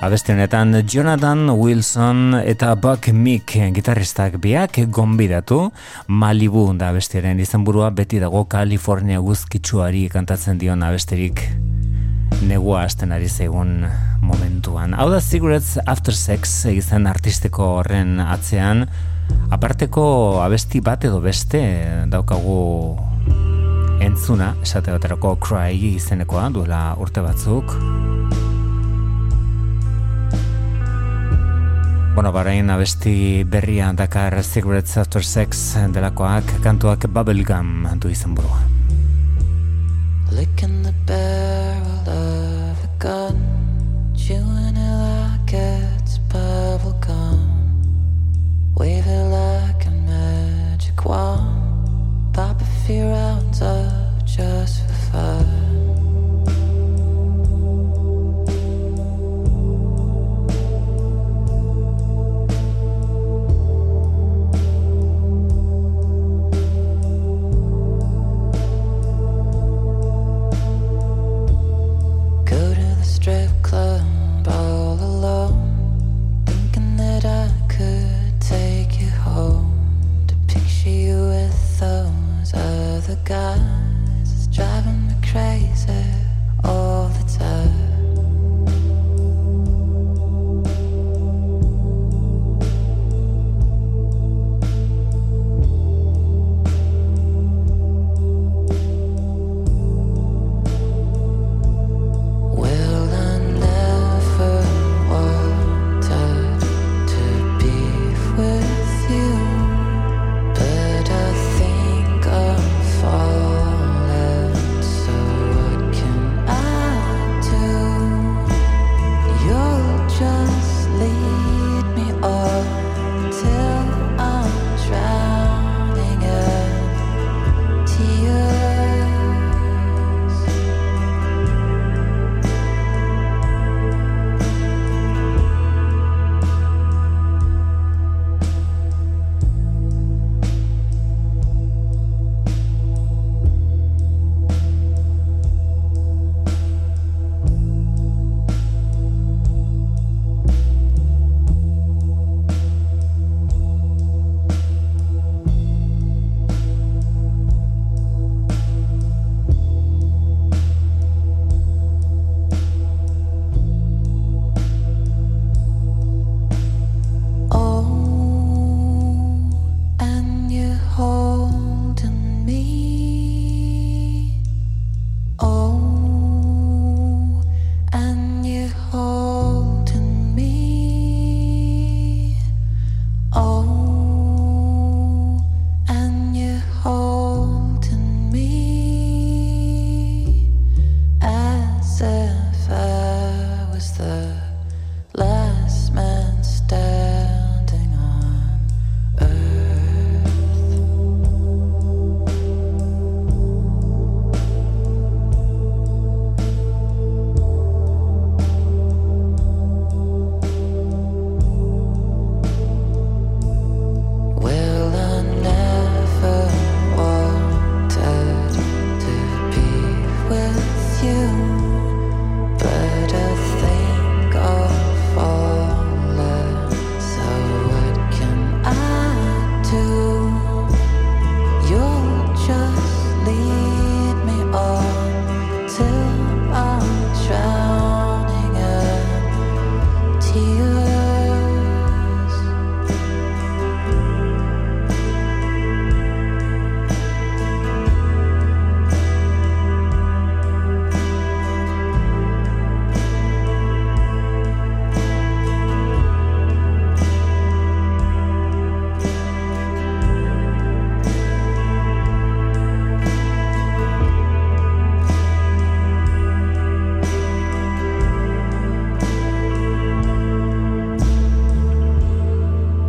Honetan 0.04 0.82
Jonathan 0.84 1.54
Wilson 1.56 2.42
eta 2.42 2.74
Buck 2.76 3.08
Meek 3.14 3.56
gitarristak 3.78 4.42
biak 4.44 4.82
gonbidatu 4.92 5.70
Malibu 6.08 6.74
da 6.76 6.90
abestiaren 6.92 7.40
izenburua 7.40 7.94
beti 7.96 8.20
dago 8.20 8.44
California 8.44 9.24
guzkitsuari 9.24 10.10
kantatzen 10.12 10.60
dion 10.60 10.84
abesterik 10.84 11.48
negua 12.46 12.84
hasten 12.86 13.12
ari 13.12 13.28
zaigun 13.28 13.86
momentuan. 14.22 14.94
Hau 14.94 15.10
da 15.10 15.20
Cigarettes 15.22 15.80
After 15.86 16.14
Sex 16.14 16.66
izan 16.70 17.08
artistiko 17.10 17.66
horren 17.80 18.20
atzean, 18.22 18.86
aparteko 19.54 20.06
abesti 20.46 20.82
bat 20.86 21.06
edo 21.06 21.20
beste 21.24 21.62
daukagu 22.12 22.60
entzuna, 24.06 24.54
esate 24.64 24.94
baterako 24.94 25.36
Cry 25.42 25.96
izenekoa 25.96 26.50
duela 26.54 26.84
urte 27.02 27.24
batzuk. 27.26 27.76
Bueno, 32.16 32.32
barain 32.32 32.70
abesti 32.72 33.44
berria 33.44 33.92
dakar 33.92 34.38
Cigarettes 34.44 34.98
After 35.02 35.24
Sex 35.24 35.76
delakoak 35.92 36.62
kantuak 36.64 37.10
Bubblegum 37.12 37.90
du 38.00 38.14
izan 38.14 38.38
burua. 38.38 38.64
Licking 40.32 40.84
the 40.84 40.94
barrel 41.06 41.65
of 43.06 43.45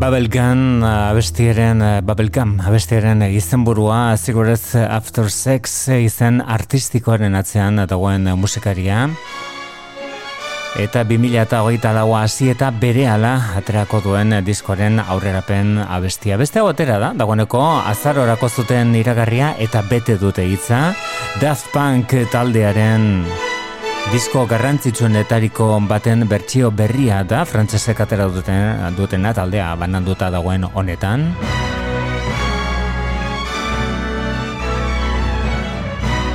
Bubblegum 0.06 0.84
abestiaren 0.86 1.80
Bubblegum 2.06 2.60
abestiaren 2.62 3.24
izenburua 3.26 4.14
Cigarettes 4.14 4.76
After 4.78 5.26
Sex 5.34 5.88
izen 5.96 6.38
artistikoaren 6.38 7.34
atzean 7.34 7.80
dagoen 7.90 8.28
musikaria 8.38 9.08
eta 10.78 11.02
2008 11.08 11.90
laua 11.96 12.20
hasi 12.22 12.52
eta 12.52 12.68
bere 12.70 13.08
ala 13.10 13.32
aterako 13.58 14.04
duen 14.04 14.36
diskoaren 14.46 15.00
aurrerapen 15.02 15.80
abestia. 15.82 16.38
Beste 16.38 16.62
hau 16.62 16.68
atera 16.70 17.00
da, 17.02 17.10
dagoeneko 17.16 17.64
azarorako 17.90 18.52
zuten 18.62 18.94
iragarria 18.94 19.56
eta 19.58 19.82
bete 19.90 20.20
dute 20.22 20.46
hitza 20.46 20.92
Daft 21.42 21.72
Punk 21.74 22.14
taldearen 22.30 23.26
Disko 24.06 24.44
garrantzitsuenetariko 24.46 25.66
baten 25.90 26.28
bertsio 26.30 26.70
berria 26.70 27.24
da, 27.26 27.40
frantzesek 27.44 28.04
atera 28.04 28.28
duten, 28.30 28.94
dutena 28.94 29.32
taldea 29.34 29.72
bananduta 29.80 30.30
dagoen 30.30 30.62
honetan. 30.72 31.32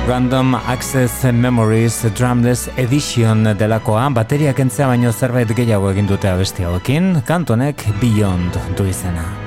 Random 0.06 0.54
Access 0.54 1.24
Memories 1.32 2.02
Drumless 2.12 2.68
Edition 2.76 3.46
delakoa 3.56 4.08
bateriak 4.12 4.60
entzea 4.60 4.90
baino 4.90 5.12
zerbait 5.12 5.54
gehiago 5.56 5.94
egin 5.94 6.10
dute 6.10 6.28
abesti 6.28 6.68
hauekin, 6.68 7.22
kantonek 7.24 7.86
Beyond 8.02 8.60
du 8.76 8.90
izena. 8.90 9.41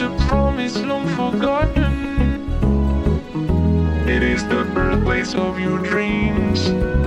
A 0.00 0.10
promise 0.26 0.76
long 0.78 1.06
forgotten. 1.06 2.50
It 4.08 4.24
is 4.24 4.42
the 4.48 4.68
birthplace 4.74 5.36
of 5.36 5.60
your 5.60 5.78
dreams. 5.78 7.03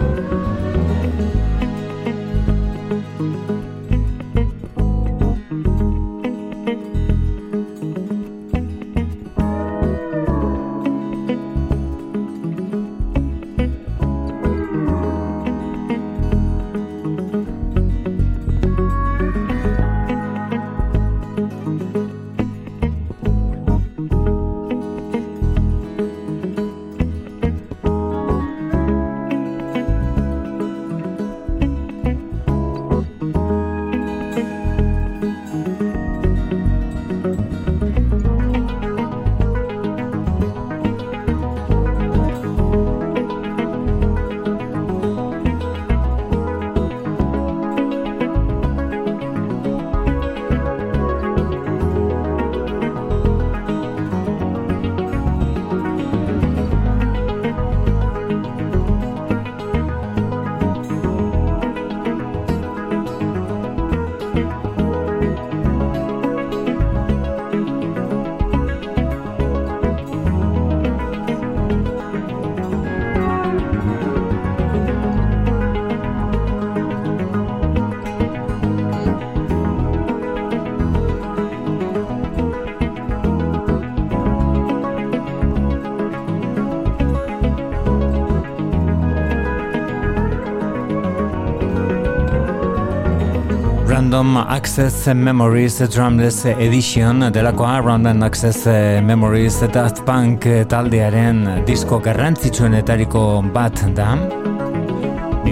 Random 94.18 94.38
Access 94.49 95.14
Memories 95.14 95.77
Drumless 95.94 96.45
Edition 96.45 97.19
delakoa 97.31 97.81
Random 97.85 98.23
Access 98.23 98.65
Memories 99.06 99.60
Daft 99.73 100.02
Punk 100.06 100.48
taldearen 100.69 101.45
disko 101.68 102.02
garrantzitsuenetariko 102.02 103.27
bat 103.53 103.85
da 103.94 104.15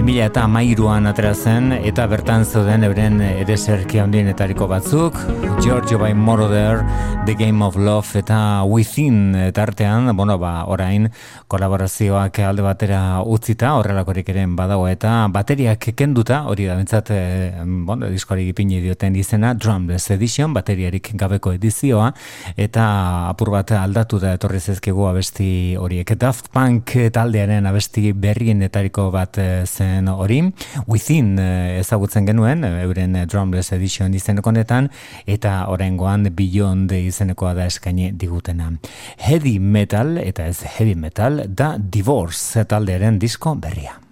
2000 0.06 0.22
eta 0.22 0.44
mairuan 0.46 1.08
atera 1.10 1.32
zen 1.34 1.72
eta 1.74 2.04
bertan 2.06 2.44
zeuden 2.46 2.84
euren 2.86 3.16
ereserki 3.26 3.98
handienetariko 3.98 4.68
batzuk. 4.70 5.16
Giorgio 5.58 5.98
by 5.98 6.14
Moroder, 6.14 6.84
The 7.26 7.34
Game 7.34 7.64
of 7.64 7.74
Love 7.74 8.20
eta 8.20 8.62
Within 8.62 9.34
eta 9.34 9.64
artean, 9.64 10.12
bueno, 10.16 10.36
ba, 10.38 10.64
orain 10.70 11.08
kolaborazioak 11.50 12.38
alde 12.46 12.62
batera 12.62 13.00
utzita 13.26 13.72
horrelakorik 13.80 14.28
ere 14.30 14.44
badago 14.46 14.86
eta 14.86 15.26
bateriak 15.32 15.88
kenduta, 15.98 16.44
hori 16.46 16.68
da 16.70 16.76
bentsat 16.78 17.10
e, 17.10 17.18
bueno, 17.64 18.06
diskoari 18.06 18.46
gipini 18.52 18.78
dioten 18.84 19.16
izena 19.16 19.54
Drumless 19.54 20.14
Edition, 20.14 20.54
bateriarik 20.54 21.10
gabeko 21.18 21.56
edizioa 21.56 22.12
eta 22.54 22.86
apur 23.32 23.50
bat 23.56 23.74
aldatu 23.80 24.22
da 24.22 24.36
etorri 24.38 24.60
zezkegu 24.60 25.08
abesti 25.10 25.74
horiek. 25.80 26.14
Daft 26.14 26.52
Punk 26.54 26.94
taldearen 27.10 27.66
abesti 27.66 28.12
berrienetariko 28.14 29.10
bat 29.10 29.42
eh, 29.42 29.64
zen 29.96 30.08
hori. 30.12 30.40
Within 30.86 31.36
eh, 31.40 31.80
ezagutzen 31.80 32.28
genuen 32.28 32.64
eh, 32.64 32.84
euren 32.84 33.16
Drumless 33.26 33.72
Edition 33.76 34.14
izeneko 34.14 34.52
honetan 34.52 34.90
eta 35.26 35.58
oraingoan 35.72 36.28
Beyond 36.36 36.92
izenekoa 37.00 37.54
da 37.56 37.68
eskaini 37.70 38.12
digutena. 38.12 38.72
Heavy 39.28 39.58
Metal 39.58 40.16
eta 40.22 40.48
ez 40.50 40.62
Heavy 40.78 40.96
Metal 41.06 41.44
da 41.48 41.76
Divorce 41.78 42.66
taldearen 42.68 43.20
disko 43.22 43.56
berria 43.60 44.05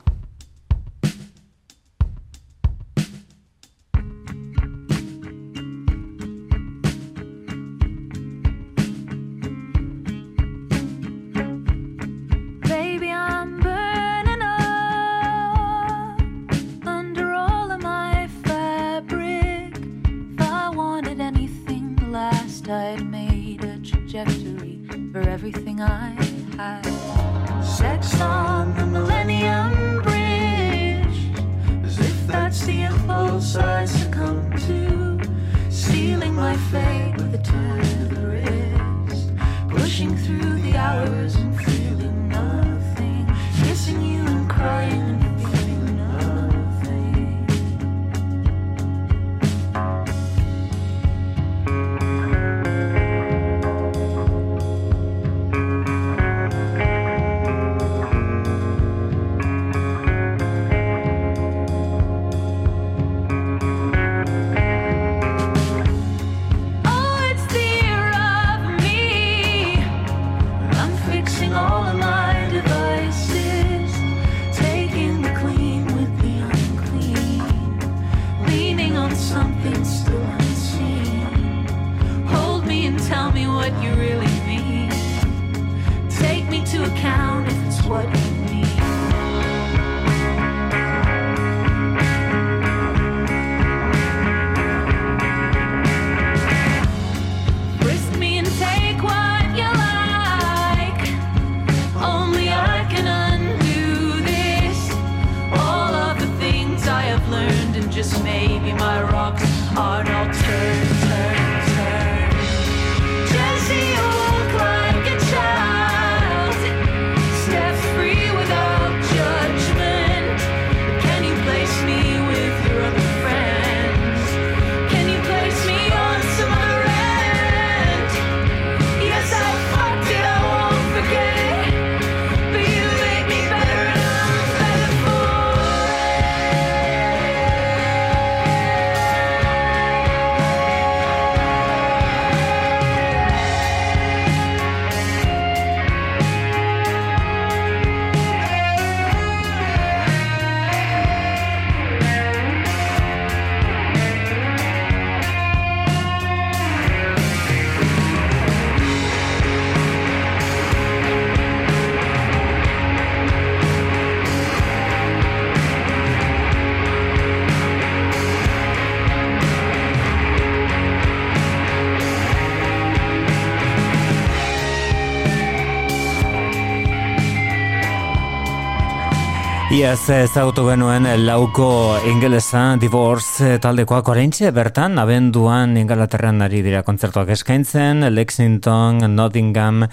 Iaz 179.85 180.09
ezagutu 180.09 180.63
genuen 180.65 181.05
lauko 181.27 181.67
ingelesa 182.09 182.79
Divorce 182.81 183.59
taldekoak 183.61 184.07
oraintxe 184.09 184.49
bertan 184.57 184.97
abenduan 185.03 185.75
Ingalaterran 185.77 186.41
ari 186.41 186.63
dira 186.65 186.81
kontzertuak 186.87 187.29
eskaintzen 187.35 188.01
Lexington, 188.15 189.05
Nottingham 189.13 189.85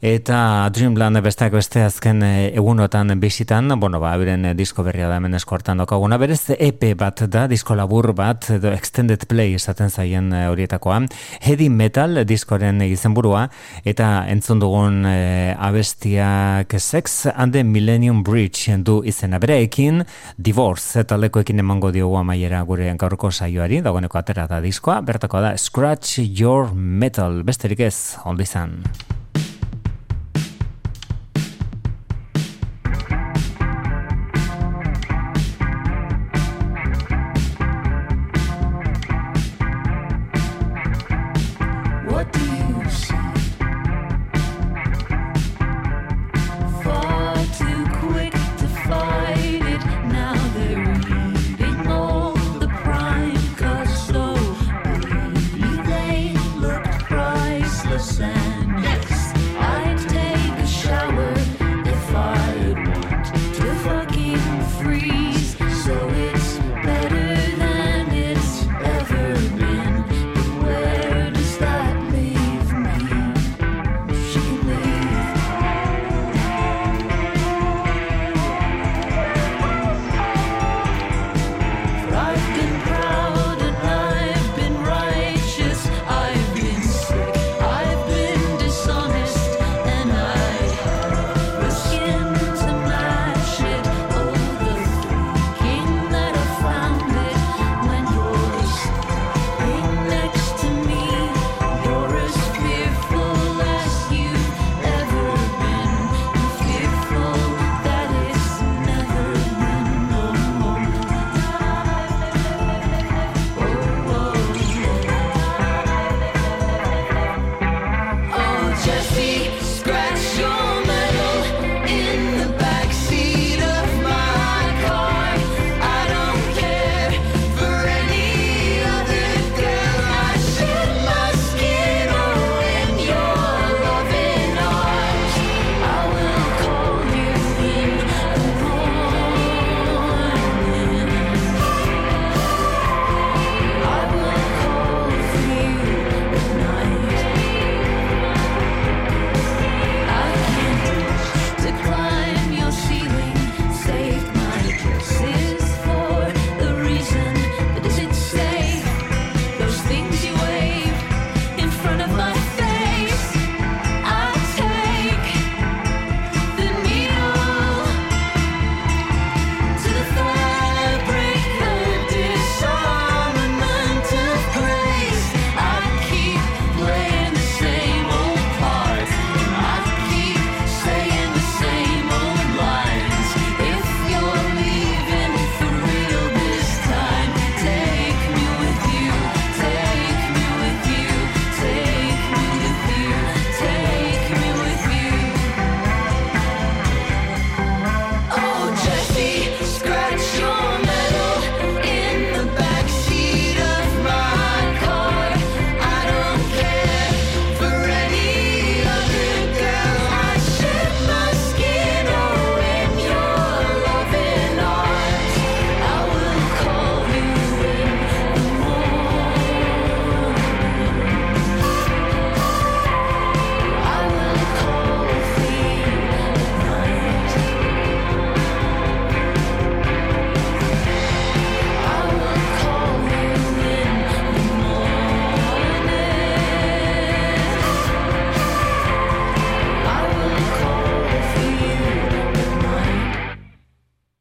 eta 0.00 0.68
Dreamland 0.72 1.20
besteak 1.20 1.52
beste 1.52 1.82
azken 1.84 2.22
egunotan 2.24 3.12
bisitan 3.20 3.68
bueno, 3.80 4.00
ba, 4.00 4.14
beren 4.16 4.46
disko 4.56 4.82
berria 4.82 5.08
da 5.08 5.18
hemen 5.20 5.34
eskortan 5.36 5.82
dokaguna 5.82 6.16
berez 6.18 6.40
EP 6.56 6.84
bat 6.96 7.20
da, 7.28 7.46
disko 7.48 7.76
labur 7.76 8.12
bat 8.16 8.48
edo 8.56 8.72
extended 8.72 9.26
play 9.28 9.54
esaten 9.54 9.90
zaien 9.90 10.32
horietakoa. 10.32 11.02
Heavy 11.40 11.68
Metal 11.68 12.24
diskoren 12.24 12.80
izenburua. 12.86 13.46
Eta 13.84 14.10
entzun 14.32 14.60
dugun 14.62 15.04
e, 15.08 15.52
abestiak 15.58 16.74
Sex 16.78 17.26
and 17.34 17.52
the 17.52 17.64
Millennium 17.64 18.22
Bridge 18.24 18.76
du 18.84 19.00
izena. 19.04 19.40
Bereekin 19.42 20.04
Divorce 20.36 21.04
taldekoekin 21.04 21.60
emango 21.60 21.92
diogu 21.94 22.18
amaiera 22.20 22.62
gure 22.68 22.90
gaurko 23.00 23.30
saioari. 23.30 23.80
Dagoeneko 23.84 24.20
atera 24.20 24.48
da 24.50 24.60
diskoa. 24.64 25.00
Bertako 25.04 25.44
da 25.44 25.54
Scratch 25.58 26.18
Your 26.24 26.74
Metal. 26.74 27.42
Besterik 27.44 27.88
ez 27.90 27.96
ondo 28.24 28.46
izan 28.46 28.78